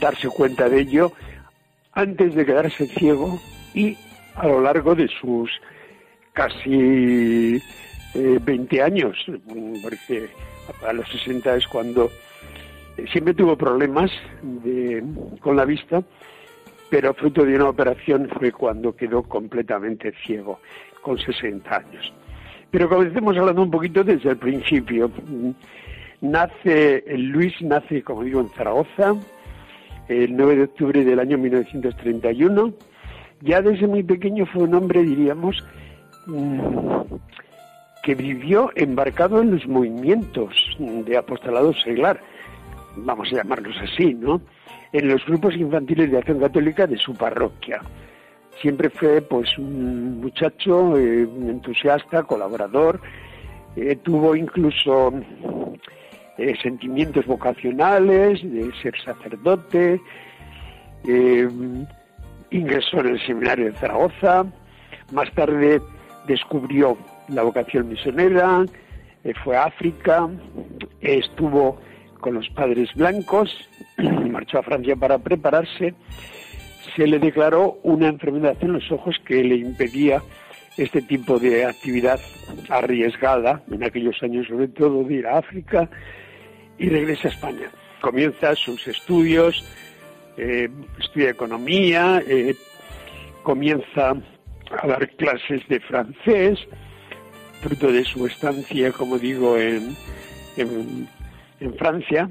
[0.00, 1.12] darse cuenta de ello
[1.92, 3.40] antes de quedarse ciego
[3.72, 3.96] y
[4.34, 5.50] a lo largo de sus
[6.34, 7.56] casi
[8.14, 10.28] eh, 20 años, mm, porque
[10.86, 12.10] a los 60 es cuando
[12.98, 14.10] eh, siempre tuvo problemas
[15.40, 16.02] con la vista,
[16.90, 20.60] pero fruto de una operación fue cuando quedó completamente ciego,
[21.00, 22.12] con 60 años.
[22.70, 25.10] Pero comencemos hablando un poquito desde el principio.
[26.20, 29.14] Nace, Luis nace, como digo, en Zaragoza,
[30.08, 32.72] el 9 de octubre del año 1931.
[33.42, 35.64] Ya desde muy pequeño fue un hombre, diríamos,
[36.26, 36.98] mm,
[38.02, 42.20] que vivió embarcado en los movimientos de apostolado seglar,
[42.96, 44.40] vamos a llamarlos así, ¿no?
[44.92, 47.80] En los grupos infantiles de acción católica de su parroquia.
[48.60, 53.00] siempre fue pues un muchacho eh, entusiasta, colaborador,
[53.76, 55.12] eh, tuvo incluso
[56.62, 60.00] sentimientos vocacionales de ser sacerdote,
[61.06, 61.48] eh,
[62.50, 64.46] ingresó en el seminario de Zaragoza,
[65.12, 65.80] más tarde
[66.26, 66.96] descubrió
[67.28, 68.64] la vocación misionera,
[69.24, 70.28] eh, fue a África,
[71.00, 71.80] estuvo
[72.20, 73.50] con los padres blancos,
[74.30, 75.94] marchó a Francia para prepararse,
[76.96, 80.22] se le declaró una enfermedad en los ojos que le impedía
[80.76, 82.20] este tipo de actividad
[82.68, 85.88] arriesgada, en aquellos años sobre todo, de ir a África
[86.78, 87.70] y regresa a España.
[88.00, 89.64] Comienza sus estudios,
[90.36, 90.68] eh,
[91.00, 92.54] estudia economía, eh,
[93.42, 94.14] comienza
[94.70, 96.58] a dar clases de francés,
[97.60, 99.96] fruto de su estancia, como digo, en,
[100.56, 102.30] en, Francia,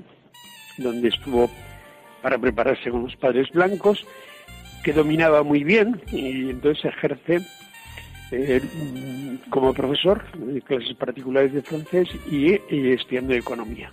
[0.77, 1.49] donde estuvo
[2.21, 4.05] para prepararse con los padres blancos,
[4.83, 7.39] que dominaba muy bien y entonces ejerce
[8.31, 8.61] eh,
[9.49, 13.91] como profesor de clases particulares de francés y estudiando economía.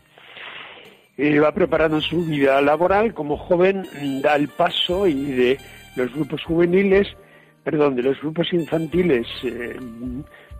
[1.16, 3.84] Eh, va preparando su vida laboral como joven,
[4.20, 5.58] da el paso y de
[5.94, 7.06] los grupos juveniles,
[7.62, 9.76] perdón, de los grupos infantiles eh,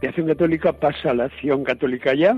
[0.01, 2.37] de Acción Católica pasa a la Acción Católica ya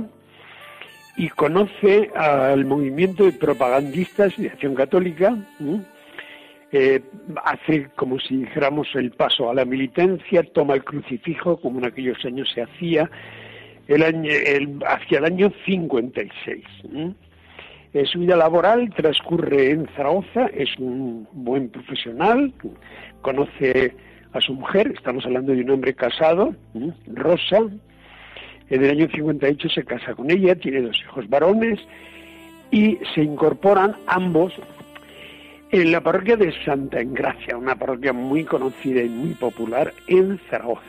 [1.18, 5.36] y conoce al movimiento de propagandistas de Acción Católica.
[6.72, 7.02] Eh,
[7.44, 12.24] hace como si dijéramos el paso a la militancia, toma el crucifijo como en aquellos
[12.24, 13.10] años se hacía,
[13.88, 16.64] el año, el, hacia el año 56.
[16.92, 17.14] ¿m?
[17.92, 22.52] Eh, su vida laboral transcurre en Zaragoza, es un buen profesional,
[23.22, 23.94] conoce
[24.32, 26.54] a su mujer, estamos hablando de un hombre casado.
[27.06, 27.58] Rosa,
[28.68, 31.78] en el año 58 se casa con ella, tiene dos hijos varones
[32.70, 34.52] y se incorporan ambos
[35.70, 40.82] en la parroquia de Santa Engracia, una parroquia muy conocida y muy popular en Zaragoza.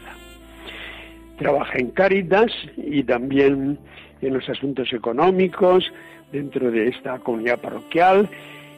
[1.38, 3.78] Trabaja en Cáritas y también
[4.22, 5.92] en los asuntos económicos
[6.32, 8.30] dentro de esta comunidad parroquial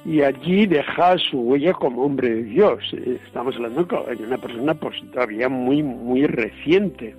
[0.06, 2.84] y allí deja su huella como hombre de Dios.
[2.94, 7.16] Eh, Estamos hablando de una persona pues todavía muy muy reciente.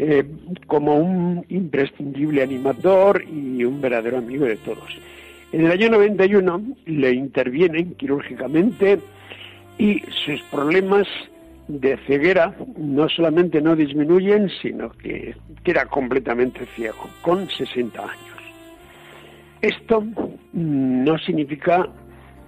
[0.00, 0.24] Eh,
[0.68, 4.96] como un imprescindible animador y un verdadero amigo de todos.
[5.50, 9.00] En el año 91 le intervienen quirúrgicamente
[9.76, 11.08] y sus problemas
[11.66, 18.37] de ceguera no solamente no disminuyen, sino que queda completamente ciego, con 60 años.
[19.60, 20.04] Esto
[20.52, 21.88] no significa,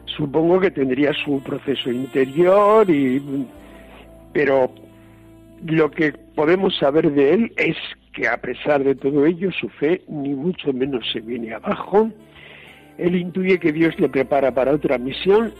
[0.05, 3.21] supongo que tendría su proceso interior, y,
[4.33, 4.73] pero
[5.67, 7.77] lo que podemos saber de él es
[8.13, 12.11] que a pesar de todo ello, su fe ni mucho menos se viene abajo.
[12.99, 15.53] Él intuye que Dios le prepara para otra misión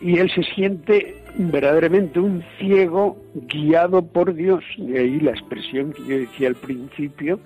[0.00, 4.64] y él se siente verdaderamente un ciego guiado por Dios.
[4.76, 7.40] De ahí la expresión que yo decía al principio.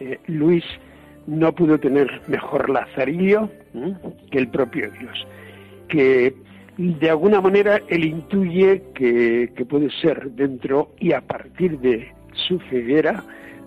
[0.00, 0.64] Eh, Luis
[1.26, 3.50] no pudo tener mejor lazarillo
[4.30, 5.26] que el propio Dios.
[5.88, 6.34] Que
[6.76, 12.58] de alguna manera él intuye que, que, puede ser dentro y a partir de su
[12.70, 13.22] ceguera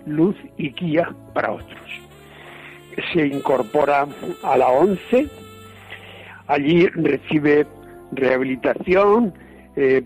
[0.06, 1.80] luz y guía para otros.
[3.12, 4.06] Se incorpora
[4.42, 5.28] a la ONCE,
[6.46, 7.66] allí recibe
[8.12, 9.34] rehabilitación,
[9.76, 10.02] eh,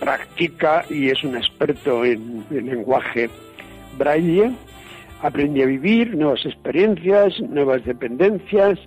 [0.00, 3.30] practica y es un experto en el lenguaje
[3.96, 4.52] braille,
[5.22, 8.78] aprende a vivir nuevas experiencias, nuevas dependencias,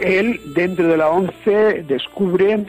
[0.00, 2.64] él dentro de la ONCE descubre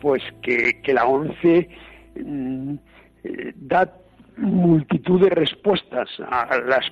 [0.00, 1.68] pues que, que la ONCE
[2.16, 2.74] mm,
[3.24, 3.92] eh, da
[4.36, 6.86] multitud de respuestas a, las,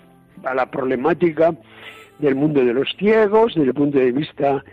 [0.44, 1.54] a la problemática
[2.18, 4.64] del mundo de los ciegos desde el punto de vista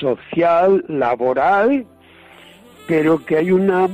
[0.00, 1.86] social, laboral,
[2.86, 3.88] pero que hay una,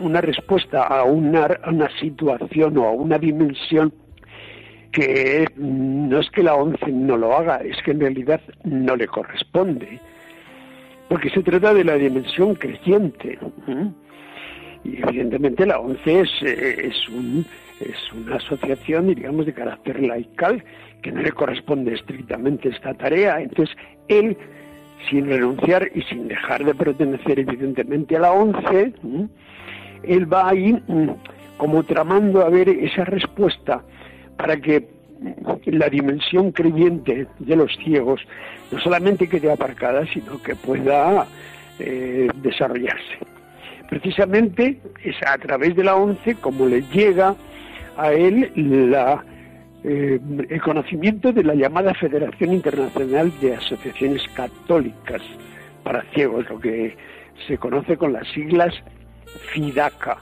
[0.00, 3.92] una respuesta a una, a una situación o a una dimensión
[4.96, 9.06] que no es que la ONCE no lo haga, es que en realidad no le
[9.06, 10.00] corresponde,
[11.10, 13.38] porque se trata de la dimensión creciente.
[13.68, 13.90] ¿eh?
[14.84, 17.44] Y evidentemente la ONCE es, es, un,
[17.78, 20.64] es una asociación, digamos, de carácter laical,
[21.02, 23.42] que no le corresponde estrictamente esta tarea.
[23.42, 23.76] Entonces,
[24.08, 24.34] él,
[25.10, 29.26] sin renunciar y sin dejar de pertenecer evidentemente a la ONCE, ¿eh?
[30.04, 30.82] él va ahí
[31.58, 33.82] como tramando a ver esa respuesta
[34.36, 34.86] para que
[35.64, 38.20] la dimensión creyente de los ciegos
[38.70, 41.26] no solamente quede aparcada, sino que pueda
[41.78, 43.18] eh, desarrollarse.
[43.88, 47.34] Precisamente es a través de la ONCE como le llega
[47.96, 48.50] a él
[49.84, 50.18] eh,
[50.48, 55.22] el conocimiento de la llamada Federación Internacional de Asociaciones Católicas
[55.84, 56.96] para Ciegos, lo que
[57.46, 58.74] se conoce con las siglas
[59.52, 60.18] FIDACA.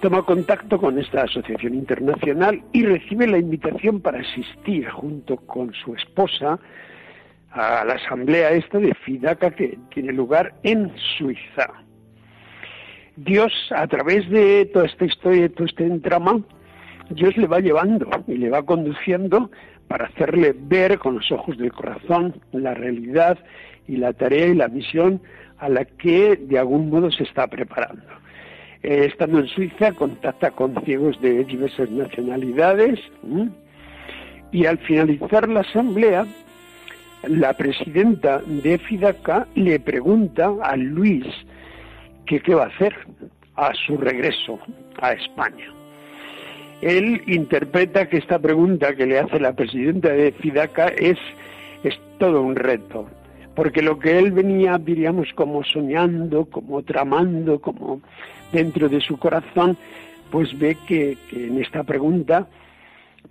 [0.00, 5.94] Toma contacto con esta asociación internacional y recibe la invitación para asistir junto con su
[5.94, 6.58] esposa
[7.50, 11.70] a la asamblea esta de FIDACA que tiene lugar en Suiza.
[13.16, 16.40] Dios, a través de toda esta historia, de todo este entrama,
[17.10, 19.50] Dios le va llevando y le va conduciendo
[19.86, 23.38] para hacerle ver con los ojos del corazón la realidad
[23.86, 25.20] y la tarea y la misión
[25.58, 28.20] a la que de algún modo se está preparando.
[28.82, 32.98] Eh, estando en Suiza, contacta con ciegos de diversas nacionalidades
[34.52, 36.26] y al finalizar la asamblea,
[37.28, 41.26] la presidenta de FIDACA le pregunta a Luis
[42.24, 42.94] que qué va a hacer
[43.56, 44.58] a su regreso
[45.02, 45.66] a España.
[46.80, 51.18] Él interpreta que esta pregunta que le hace la presidenta de FIDACA es,
[51.84, 53.06] es todo un reto,
[53.60, 58.00] porque lo que él venía, diríamos, como soñando, como tramando, como
[58.52, 59.76] dentro de su corazón,
[60.30, 62.48] pues ve que, en esta pregunta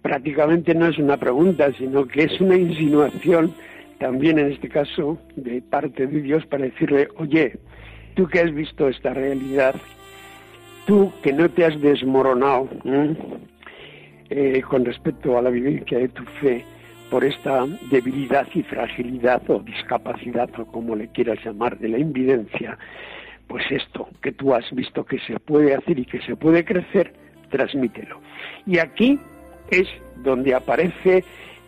[0.03, 3.55] prácticamente no es una pregunta, sino que es una insinuación,
[3.97, 7.57] también en este caso, de parte de Dios para decirle, oye,
[8.13, 9.73] tú que has visto esta realidad,
[10.85, 12.69] tú que no te has desmoronado.
[14.29, 16.63] Eh, con respecto a la vivencia de tu fe
[17.09, 22.77] por esta debilidad y fragilidad o discapacidad o como le quieras llamar de la invidencia,
[23.47, 27.13] pues esto que tú has visto que se puede hacer y que se puede crecer,
[27.49, 28.21] transmítelo.
[28.65, 29.19] Y aquí
[29.71, 29.87] es
[30.17, 31.23] donde aparece,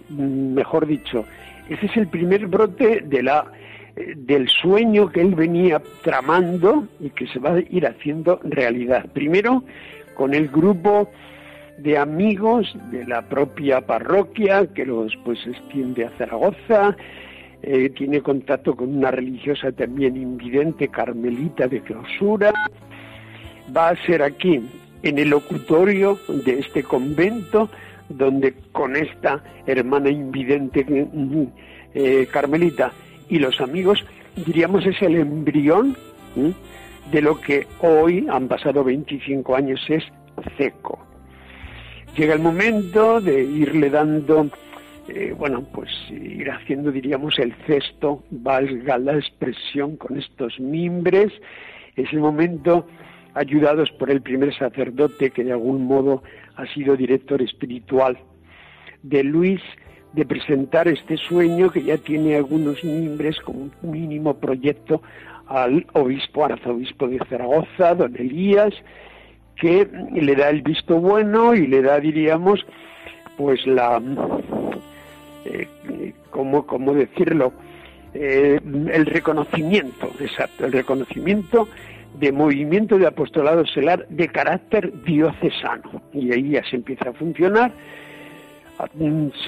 [0.09, 1.25] mm, mejor dicho,
[1.69, 3.51] ese es el primer brote de la
[3.95, 9.05] eh, del sueño que él venía tramando y que se va a ir haciendo realidad.
[9.11, 9.63] Primero
[10.13, 11.11] con el grupo
[11.81, 16.95] de amigos de la propia parroquia que después se extiende a Zaragoza,
[17.63, 22.53] eh, tiene contacto con una religiosa también invidente carmelita de clausura,
[23.75, 24.61] va a ser aquí
[25.03, 27.69] en el locutorio de este convento
[28.09, 30.85] donde con esta hermana invidente
[31.93, 32.91] eh, carmelita
[33.29, 34.05] y los amigos,
[34.35, 35.95] diríamos es el embrión
[37.11, 40.03] de lo que hoy, han pasado 25 años, es
[40.57, 41.10] seco.
[42.17, 44.49] Llega el momento de irle dando,
[45.07, 51.31] eh, bueno, pues ir haciendo, diríamos, el cesto, valga la expresión, con estos mimbres.
[51.95, 52.85] Es el momento,
[53.33, 56.21] ayudados por el primer sacerdote, que de algún modo
[56.57, 58.17] ha sido director espiritual
[59.03, 59.61] de Luis,
[60.11, 65.01] de presentar este sueño que ya tiene algunos mimbres como un mínimo proyecto
[65.47, 68.73] al obispo, arzobispo de Zaragoza, don Elías,
[69.61, 72.65] que le da el visto bueno y le da, diríamos,
[73.37, 74.01] pues la,
[75.45, 75.67] eh,
[76.31, 77.53] ¿cómo, cómo decirlo?
[78.15, 78.59] Eh,
[78.91, 81.67] el reconocimiento, exacto, el reconocimiento
[82.19, 86.01] de movimiento de apostolado selar de carácter diocesano.
[86.11, 87.71] Y ahí ya se empieza a funcionar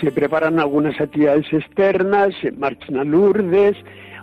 [0.01, 3.75] se preparan algunas actividades externas, se marchan a Lourdes,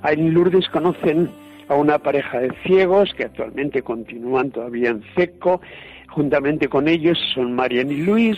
[0.05, 1.28] en Lourdes conocen
[1.71, 5.61] a una pareja de ciegos que actualmente continúan todavía en seco,
[6.09, 8.37] juntamente con ellos son Marian y Luis,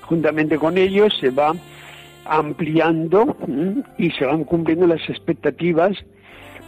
[0.00, 1.54] juntamente con ellos se va
[2.24, 3.36] ampliando
[3.98, 5.98] y se van cumpliendo las expectativas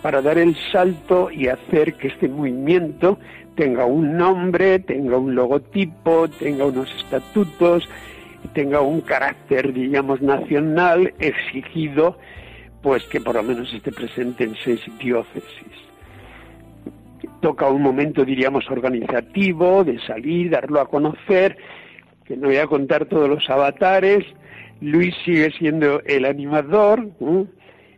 [0.02, 3.18] para dar el salto y hacer que este movimiento
[3.54, 7.88] tenga un nombre, tenga un logotipo, tenga unos estatutos,
[8.52, 12.18] tenga un carácter, digamos, nacional exigido,
[12.82, 15.93] pues que por lo menos esté presente en seis diócesis.
[17.44, 21.58] Toca un momento, diríamos, organizativo, de salir, darlo a conocer,
[22.24, 24.24] que no voy a contar todos los avatares.
[24.80, 27.06] Luis sigue siendo el animador,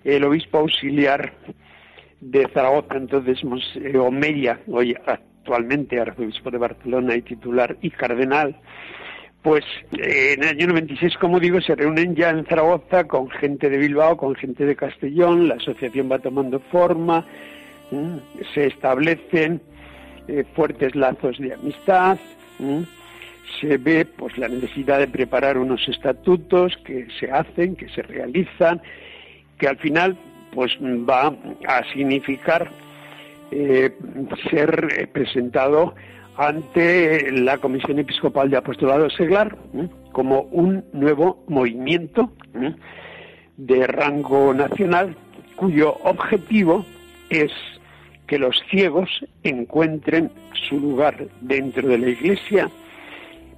[0.02, 1.32] el obispo auxiliar
[2.20, 3.38] de Zaragoza, entonces
[3.76, 8.56] eh, Omeya, hoy actualmente arzobispo de Barcelona y titular y cardenal,
[9.42, 13.70] pues eh, en el año 96, como digo, se reúnen ya en Zaragoza con gente
[13.70, 17.24] de Bilbao, con gente de Castellón, la asociación va tomando forma,
[17.90, 18.20] ¿m?
[18.54, 19.60] se establecen
[20.28, 22.18] eh, fuertes lazos de amistad,
[22.58, 22.84] ¿m?
[23.60, 28.82] se ve pues la necesidad de preparar unos estatutos que se hacen, que se realizan,
[29.58, 30.16] que al final
[30.52, 31.34] pues va
[31.68, 32.70] a significar
[33.50, 33.90] eh,
[34.50, 35.94] ser eh, presentado
[36.36, 39.88] ante la Comisión Episcopal de Apostolado Seglar ¿eh?
[40.12, 42.32] como un nuevo movimiento
[43.56, 45.14] de rango nacional
[45.56, 46.84] cuyo objetivo
[47.30, 47.52] es
[48.26, 49.08] que los ciegos
[49.42, 50.30] encuentren
[50.68, 52.70] su lugar dentro de la Iglesia,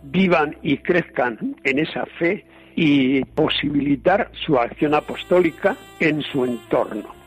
[0.02, 2.44] vivan y crezcan en esa fe
[2.76, 7.18] y posibilitar su acción apostólica en su entorno.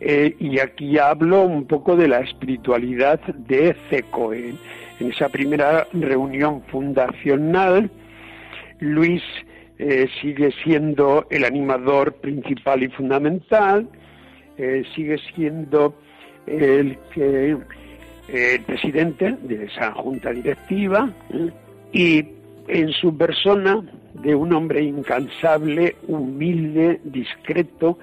[0.00, 4.32] Eh, y aquí hablo un poco de la espiritualidad de CECO.
[4.32, 4.58] En,
[5.00, 7.90] esa primera reunión fundacional,
[8.80, 9.22] Luis
[9.78, 13.88] eh, sigue siendo el animador principal y fundamental,
[14.56, 15.94] eh, sigue siendo
[16.46, 17.56] el, que,
[18.28, 21.50] el presidente de esa junta directiva ¿eh?
[21.92, 22.24] y
[22.68, 23.82] en su persona
[24.14, 27.98] de un hombre incansable, humilde, discreto,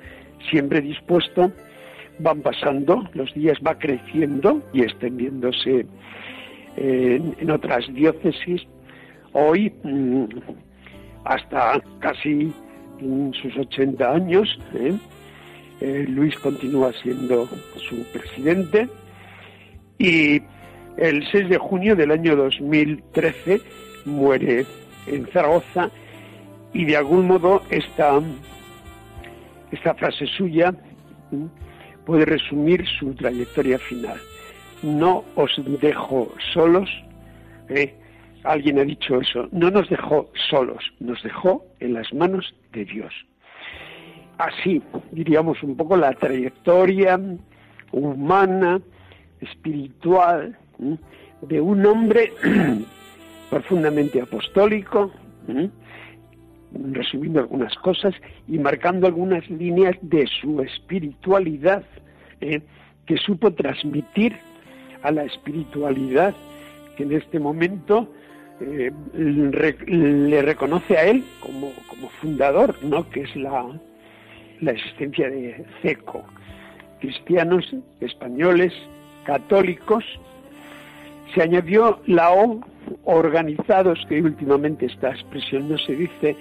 [0.49, 1.51] siempre dispuesto,
[2.19, 5.85] van pasando, los días va creciendo y extendiéndose
[6.75, 8.61] en, en otras diócesis.
[9.33, 10.25] Hoy, mm,
[11.23, 12.53] hasta casi
[12.99, 14.93] en sus 80 años, ¿eh?
[15.81, 17.49] Eh, Luis continúa siendo
[17.89, 18.87] su presidente
[19.97, 20.39] y
[20.97, 23.59] el 6 de junio del año 2013
[24.05, 24.67] muere
[25.07, 25.89] en Zaragoza
[26.71, 28.21] y de algún modo esta,
[29.71, 30.71] esta frase suya
[32.05, 34.19] puede resumir su trayectoria final.
[34.83, 35.51] No os
[35.81, 36.91] dejo solos,
[37.69, 37.95] ¿eh?
[38.43, 43.13] alguien ha dicho eso, no nos dejó solos, nos dejó en las manos de Dios.
[44.37, 47.19] Así, diríamos un poco la trayectoria
[47.91, 48.81] humana,
[49.39, 50.57] espiritual,
[51.41, 52.33] de un hombre
[53.49, 55.11] profundamente apostólico,
[56.73, 58.15] resumiendo algunas cosas
[58.47, 61.83] y marcando algunas líneas de su espiritualidad
[62.39, 62.61] ¿eh?
[63.05, 64.37] que supo transmitir
[65.03, 66.33] a la espiritualidad
[66.95, 68.07] que en este momento
[68.61, 73.09] eh, le, le reconoce a él como, como fundador, ¿no?
[73.09, 73.65] que es la,
[74.61, 76.23] la existencia de CECO,
[76.99, 78.73] cristianos, españoles,
[79.25, 80.03] católicos.
[81.33, 82.61] Se añadió la O,
[83.03, 86.35] organizados, que últimamente esta expresión no se dice,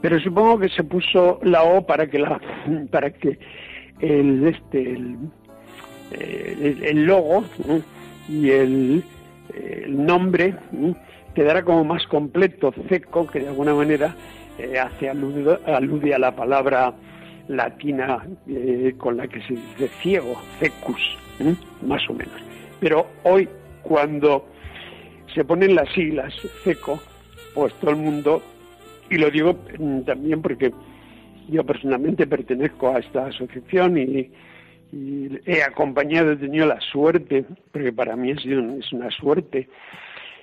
[0.00, 2.40] pero supongo que se puso la O para que la
[2.90, 3.38] para que
[4.00, 5.18] el este el,
[6.12, 7.44] el, el logo
[8.28, 9.04] y el,
[9.88, 10.96] nombre ¿no?
[11.34, 14.14] quedara como más completo, ceco, que de alguna manera
[14.58, 16.94] eh, hace alude, alude, a la palabra
[17.48, 21.18] latina eh, con la que se dice ciego, cecus,
[21.82, 22.40] más o menos.
[22.80, 23.48] Pero hoy,
[23.82, 24.46] cuando
[25.34, 27.00] se ponen las siglas ceco,
[27.54, 28.42] pues todo el mundo,
[29.10, 29.56] y lo digo
[30.06, 30.72] también porque
[31.48, 34.30] yo personalmente pertenezco a esta asociación y,
[34.92, 39.68] y he acompañado, he tenido la suerte, porque para mí es, es una suerte,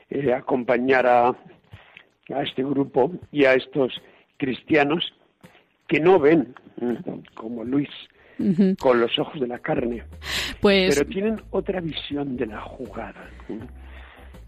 [0.10, 4.02] eh, acompañar a, a este grupo y a estos
[4.38, 5.14] cristianos
[5.88, 6.54] que no ven
[7.34, 7.90] como Luis
[8.40, 8.78] uh -huh.
[8.78, 10.04] con los ojos de la carne,
[10.60, 10.96] pues...
[10.96, 13.30] pero tienen otra visión de la jugada.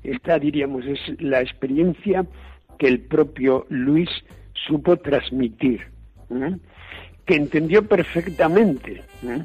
[0.04, 2.26] Esta, diríamos, es la experiencia
[2.78, 4.10] que el propio Luis
[4.68, 5.82] supo transmitir,
[6.30, 6.58] ¿eh?
[7.26, 9.02] que entendió perfectamente.
[9.24, 9.44] ¿eh?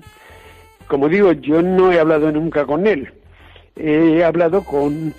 [0.89, 3.09] Como digo, yo no he hablado nunca con él,
[3.77, 5.13] he hablado con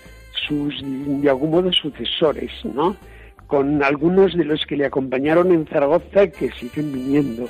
[0.48, 2.98] sus, de algún modo, sucesores, ¿no?
[3.50, 7.50] Con algunos de los que le acompañaron en Zaragoza que siguen viniendo,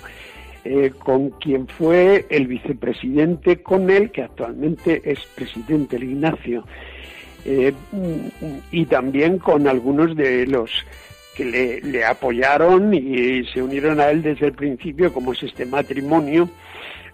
[0.64, 6.64] eh, con quien fue el vicepresidente con él, que actualmente es presidente, el Ignacio,
[7.44, 7.74] eh,
[8.72, 10.72] y también con algunos de los
[11.36, 15.66] que le, le, apoyaron y se unieron a él desde el principio, como es este
[15.66, 16.50] matrimonio,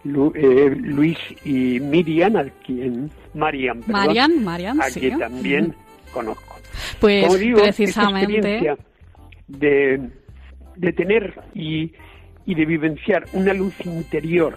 [0.06, 5.00] Lu, eh, Luis y Miriam, a quien Marian, perdón, Marian, Marian, a sí.
[5.00, 5.76] quien también
[6.14, 6.56] conozco.
[7.00, 8.76] Pues Como digo, precisamente
[9.48, 10.10] de,
[10.76, 11.94] de tener y,
[12.46, 14.56] y de vivenciar una luz interior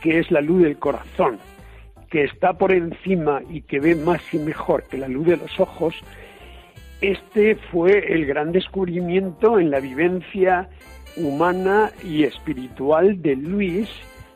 [0.00, 1.38] que es la luz del corazón,
[2.10, 5.58] que está por encima y que ve más y mejor que la luz de los
[5.60, 5.94] ojos,
[7.00, 10.68] este fue el gran descubrimiento en la vivencia
[11.16, 13.88] humana y espiritual de Luis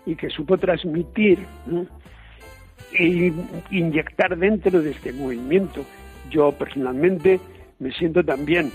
[0.06, 1.86] y que supo transmitir ¿no?
[2.92, 3.32] e
[3.70, 5.84] inyectar dentro de este movimiento.
[6.32, 7.38] Yo personalmente
[7.78, 8.72] me siento también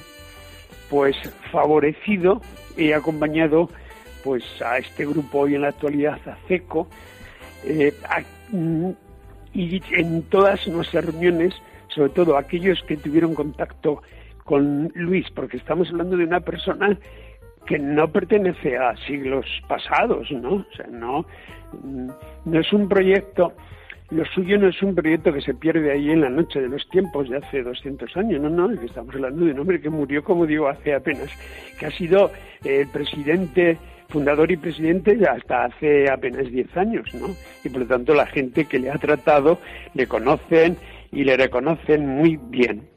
[0.89, 1.15] pues
[1.51, 2.41] favorecido,
[2.77, 3.69] he acompañado
[4.23, 6.87] pues a este grupo hoy en la actualidad a CECO
[7.65, 8.21] eh, a,
[9.53, 11.53] y en todas nuestras reuniones
[11.89, 14.01] sobre todo aquellos que tuvieron contacto
[14.43, 16.97] con Luis, porque estamos hablando de una persona
[17.65, 20.55] que no pertenece a siglos pasados, ¿no?
[20.55, 21.25] O sea, no,
[22.45, 23.53] no es un proyecto,
[24.09, 26.87] lo suyo no es un proyecto que se pierde ahí en la noche de los
[26.89, 30.45] tiempos de hace 200 años, no, no, estamos hablando de un hombre que murió, como
[30.45, 31.29] digo, hace apenas,
[31.77, 32.31] que ha sido
[32.63, 33.77] el presidente
[34.07, 37.27] fundador y presidente hasta hace apenas 10 años, ¿no?
[37.65, 39.59] Y por lo tanto la gente que le ha tratado
[39.93, 40.77] le conocen
[41.11, 42.87] y le reconocen muy bien.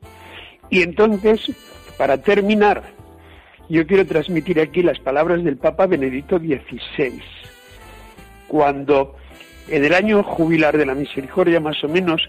[0.68, 1.50] Y entonces,
[1.98, 2.82] para terminar,
[3.68, 7.20] yo quiero transmitir aquí las palabras del Papa Benedicto XVI,
[8.46, 9.16] cuando
[9.68, 12.28] En el año jubilar de la misericordia, más o menos,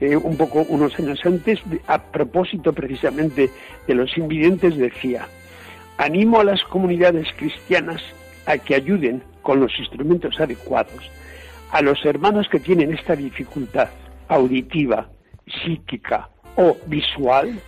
[0.00, 3.50] eh, un poco unos años antes, a propósito precisamente
[3.86, 5.26] de los invidentes, decía,
[5.98, 8.02] animo a las comunidades cristianas
[8.46, 11.10] a que ayuden con los instrumentos adecuados
[11.72, 13.88] a los hermanos que tienen esta dificultad
[14.28, 15.08] auditiva,
[15.64, 17.58] psíquica o visual,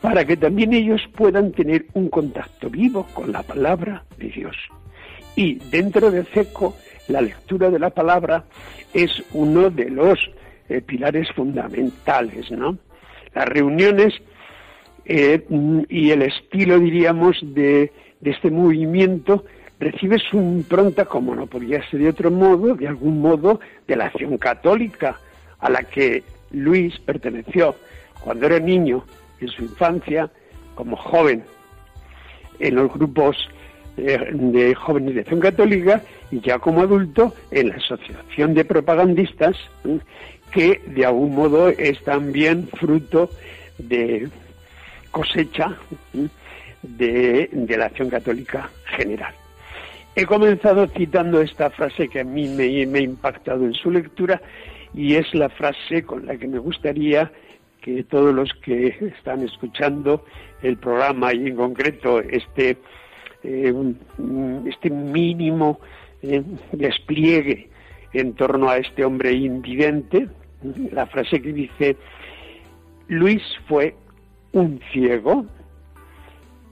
[0.00, 4.56] para que también ellos puedan tener un contacto vivo con la palabra de Dios.
[5.36, 6.76] Y dentro de CECO,
[7.08, 8.44] la lectura de la palabra
[8.92, 10.18] es uno de los
[10.68, 12.78] eh, pilares fundamentales, ¿no?
[13.34, 14.14] Las reuniones
[15.04, 19.44] eh, mm, y el estilo, diríamos, de, de este movimiento
[19.78, 24.06] recibe su impronta, como no podía ser de otro modo, de algún modo, de la
[24.06, 25.18] acción católica
[25.58, 27.74] a la que Luis perteneció
[28.20, 29.04] cuando era niño,
[29.40, 30.30] en su infancia,
[30.74, 31.44] como joven,
[32.58, 33.36] en los grupos
[33.96, 39.98] de jóvenes de acción católica y ya como adulto en la asociación de propagandistas ¿eh?
[40.50, 43.30] que de algún modo es también fruto
[43.78, 44.28] de
[45.10, 45.76] cosecha
[46.14, 46.26] ¿eh?
[46.82, 49.34] de, de la acción católica general.
[50.16, 54.40] He comenzado citando esta frase que a mí me, me ha impactado en su lectura
[54.92, 57.32] y es la frase con la que me gustaría
[57.80, 60.24] que todos los que están escuchando
[60.62, 62.78] el programa y en concreto este
[63.44, 63.74] eh,
[64.66, 65.78] este mínimo
[66.22, 66.42] eh,
[66.72, 67.68] despliegue
[68.12, 70.28] en torno a este hombre invidente,
[70.92, 71.96] la frase que dice,
[73.08, 73.94] Luis fue
[74.52, 75.44] un ciego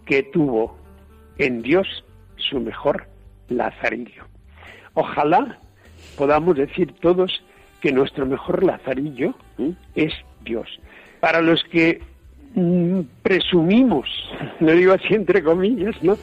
[0.07, 0.77] que tuvo
[1.39, 1.87] en Dios
[2.37, 3.07] su mejor
[3.49, 4.25] lazarillo.
[4.95, 5.59] Ojalá
[6.16, 7.43] podamos decir todos
[7.81, 9.73] que nuestro mejor lazarillo ¿eh?
[9.95, 10.12] es
[10.45, 10.68] Dios.
[11.20, 12.01] Para los que
[12.55, 14.09] mm, presumimos,
[14.61, 16.16] lo digo así entre comillas, ¿no?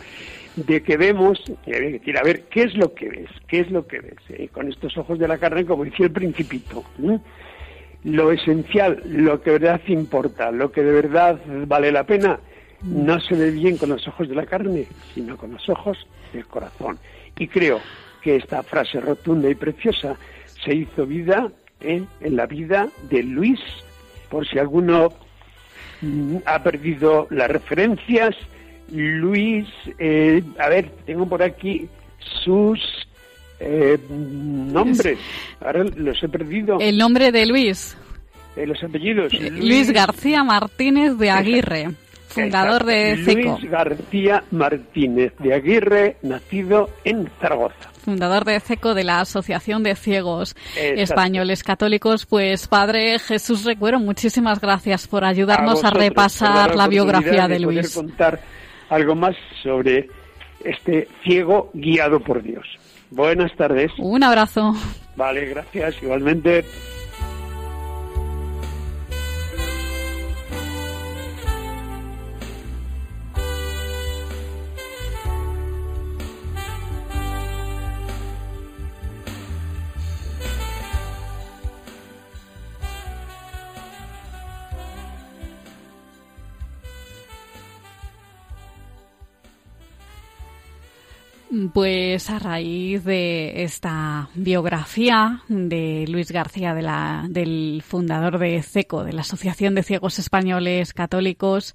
[0.55, 3.29] De que vemos, y hay que decir, a ver, ¿qué es lo que ves?
[3.47, 4.17] ¿Qué es lo que ves?
[4.29, 6.83] Eh, con estos ojos de la carne, como decía el principito.
[6.97, 7.21] ¿no?
[8.03, 12.39] Lo esencial, lo que de verdad importa, lo que de verdad vale la pena,
[12.83, 15.97] no se ve bien con los ojos de la carne, sino con los ojos
[16.33, 16.97] del corazón.
[17.37, 17.79] Y creo
[18.21, 20.15] que esta frase rotunda y preciosa
[20.63, 23.59] se hizo vida en, en la vida de Luis,
[24.29, 25.09] por si alguno
[26.01, 28.35] mm, ha perdido las referencias.
[28.91, 29.67] Luis,
[29.97, 31.87] eh, a ver, tengo por aquí
[32.43, 32.79] sus
[33.59, 35.17] eh, nombres.
[35.59, 36.77] Ahora los he perdido.
[36.79, 37.97] El nombre de Luis.
[38.55, 39.33] Eh, los apellidos.
[39.33, 41.89] Luis García Martínez de Aguirre,
[42.27, 43.17] fundador de.
[43.23, 43.57] CECO.
[43.59, 47.91] Luis García Martínez de Aguirre, nacido en Zaragoza.
[48.03, 51.01] fundador de CECO de la Asociación de Ciegos Exacto.
[51.01, 52.25] Españoles Católicos.
[52.25, 57.61] Pues Padre Jesús Recuero, muchísimas gracias por ayudarnos a, vosotros repasar la biografía de poder
[57.61, 57.93] Luis.
[57.93, 58.39] contar
[58.89, 60.09] algo más sobre
[60.63, 62.65] este ciego guiado por Dios.
[63.11, 63.91] Buenas tardes.
[63.97, 64.73] Un abrazo.
[65.15, 66.01] Vale, gracias.
[66.01, 66.65] Igualmente.
[91.73, 96.75] Pues a raíz de esta biografía de Luis García,
[97.27, 101.73] del fundador de CECO, de la Asociación de Ciegos Españoles Católicos,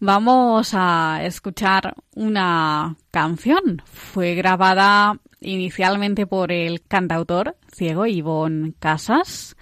[0.00, 3.80] vamos a escuchar una canción.
[3.86, 9.56] Fue grabada inicialmente por el cantautor ciego Ivón Casas.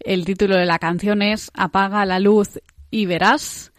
[0.00, 2.60] El título de la canción es Apaga la luz
[2.96, 3.72] y verás.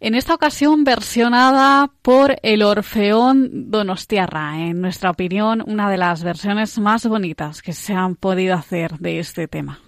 [0.00, 4.58] En esta ocasión versionada por el Orfeón Donostiarra.
[4.58, 9.20] En nuestra opinión, una de las versiones más bonitas que se han podido hacer de
[9.20, 9.78] este tema.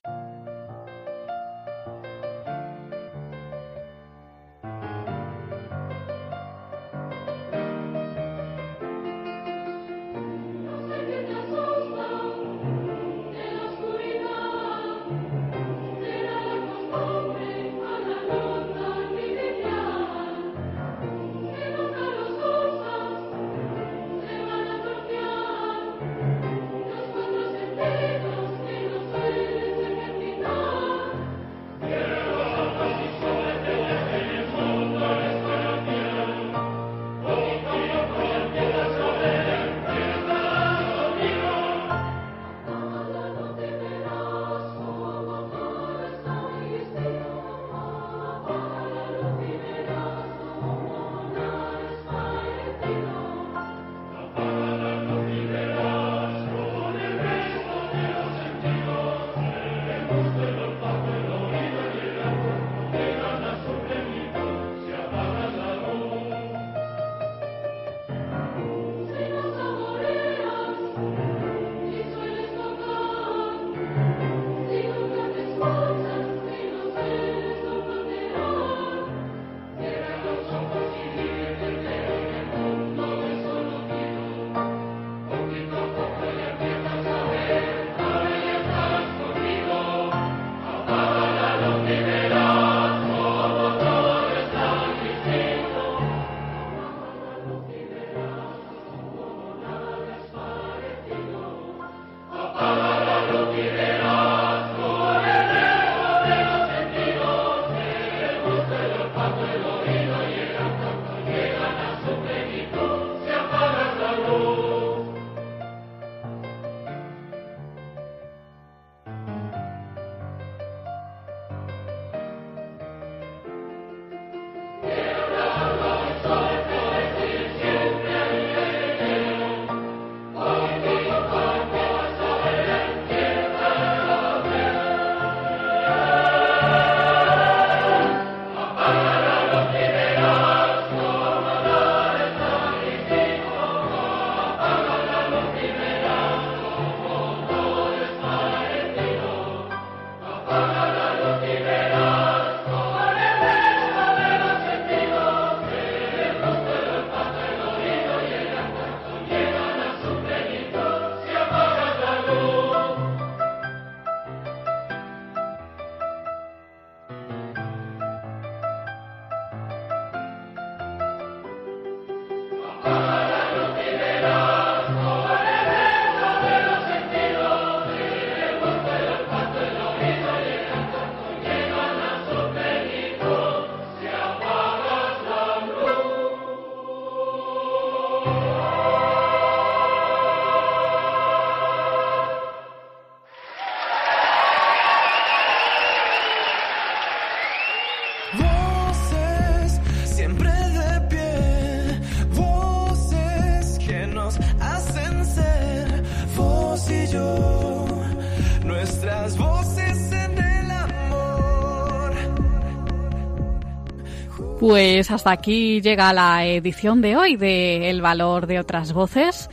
[214.76, 219.48] Pues hasta aquí llega la edición de hoy de El valor de otras voces.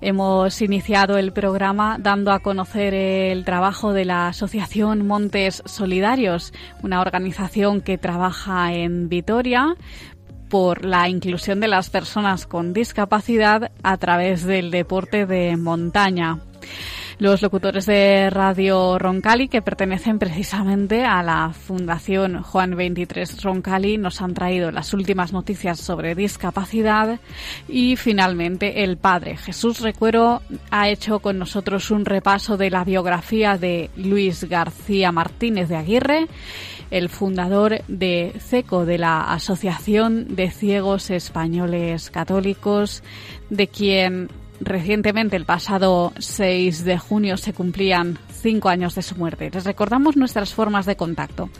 [0.00, 6.52] Hemos iniciado el programa dando a conocer el trabajo de la Asociación Montes Solidarios,
[6.82, 9.76] una organización que trabaja en Vitoria
[10.48, 16.40] por la inclusión de las personas con discapacidad a través del deporte de montaña.
[17.18, 24.20] Los locutores de Radio Roncali, que pertenecen precisamente a la Fundación Juan 23 Roncali, nos
[24.20, 27.18] han traído las últimas noticias sobre discapacidad
[27.68, 33.56] y finalmente el padre Jesús Recuero ha hecho con nosotros un repaso de la biografía
[33.56, 36.26] de Luis García Martínez de Aguirre
[36.90, 43.02] el fundador de CECO, de la Asociación de Ciegos Españoles Católicos,
[43.50, 44.28] de quien
[44.60, 49.50] recientemente, el pasado 6 de junio, se cumplían cinco años de su muerte.
[49.52, 51.50] Les recordamos nuestras formas de contacto.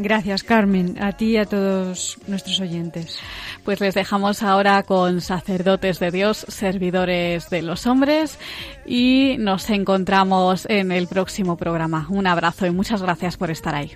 [0.00, 3.18] Gracias, Carmen, a ti y a todos nuestros oyentes.
[3.64, 8.38] Pues les dejamos ahora con sacerdotes de Dios, servidores de los hombres
[8.86, 12.06] y nos encontramos en el próximo programa.
[12.10, 13.92] Un abrazo y muchas gracias por estar ahí.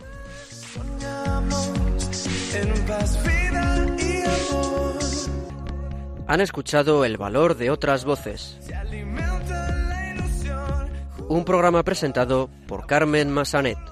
[6.27, 8.59] Han escuchado El valor de otras voces,
[11.29, 13.92] un programa presentado por Carmen Massanet.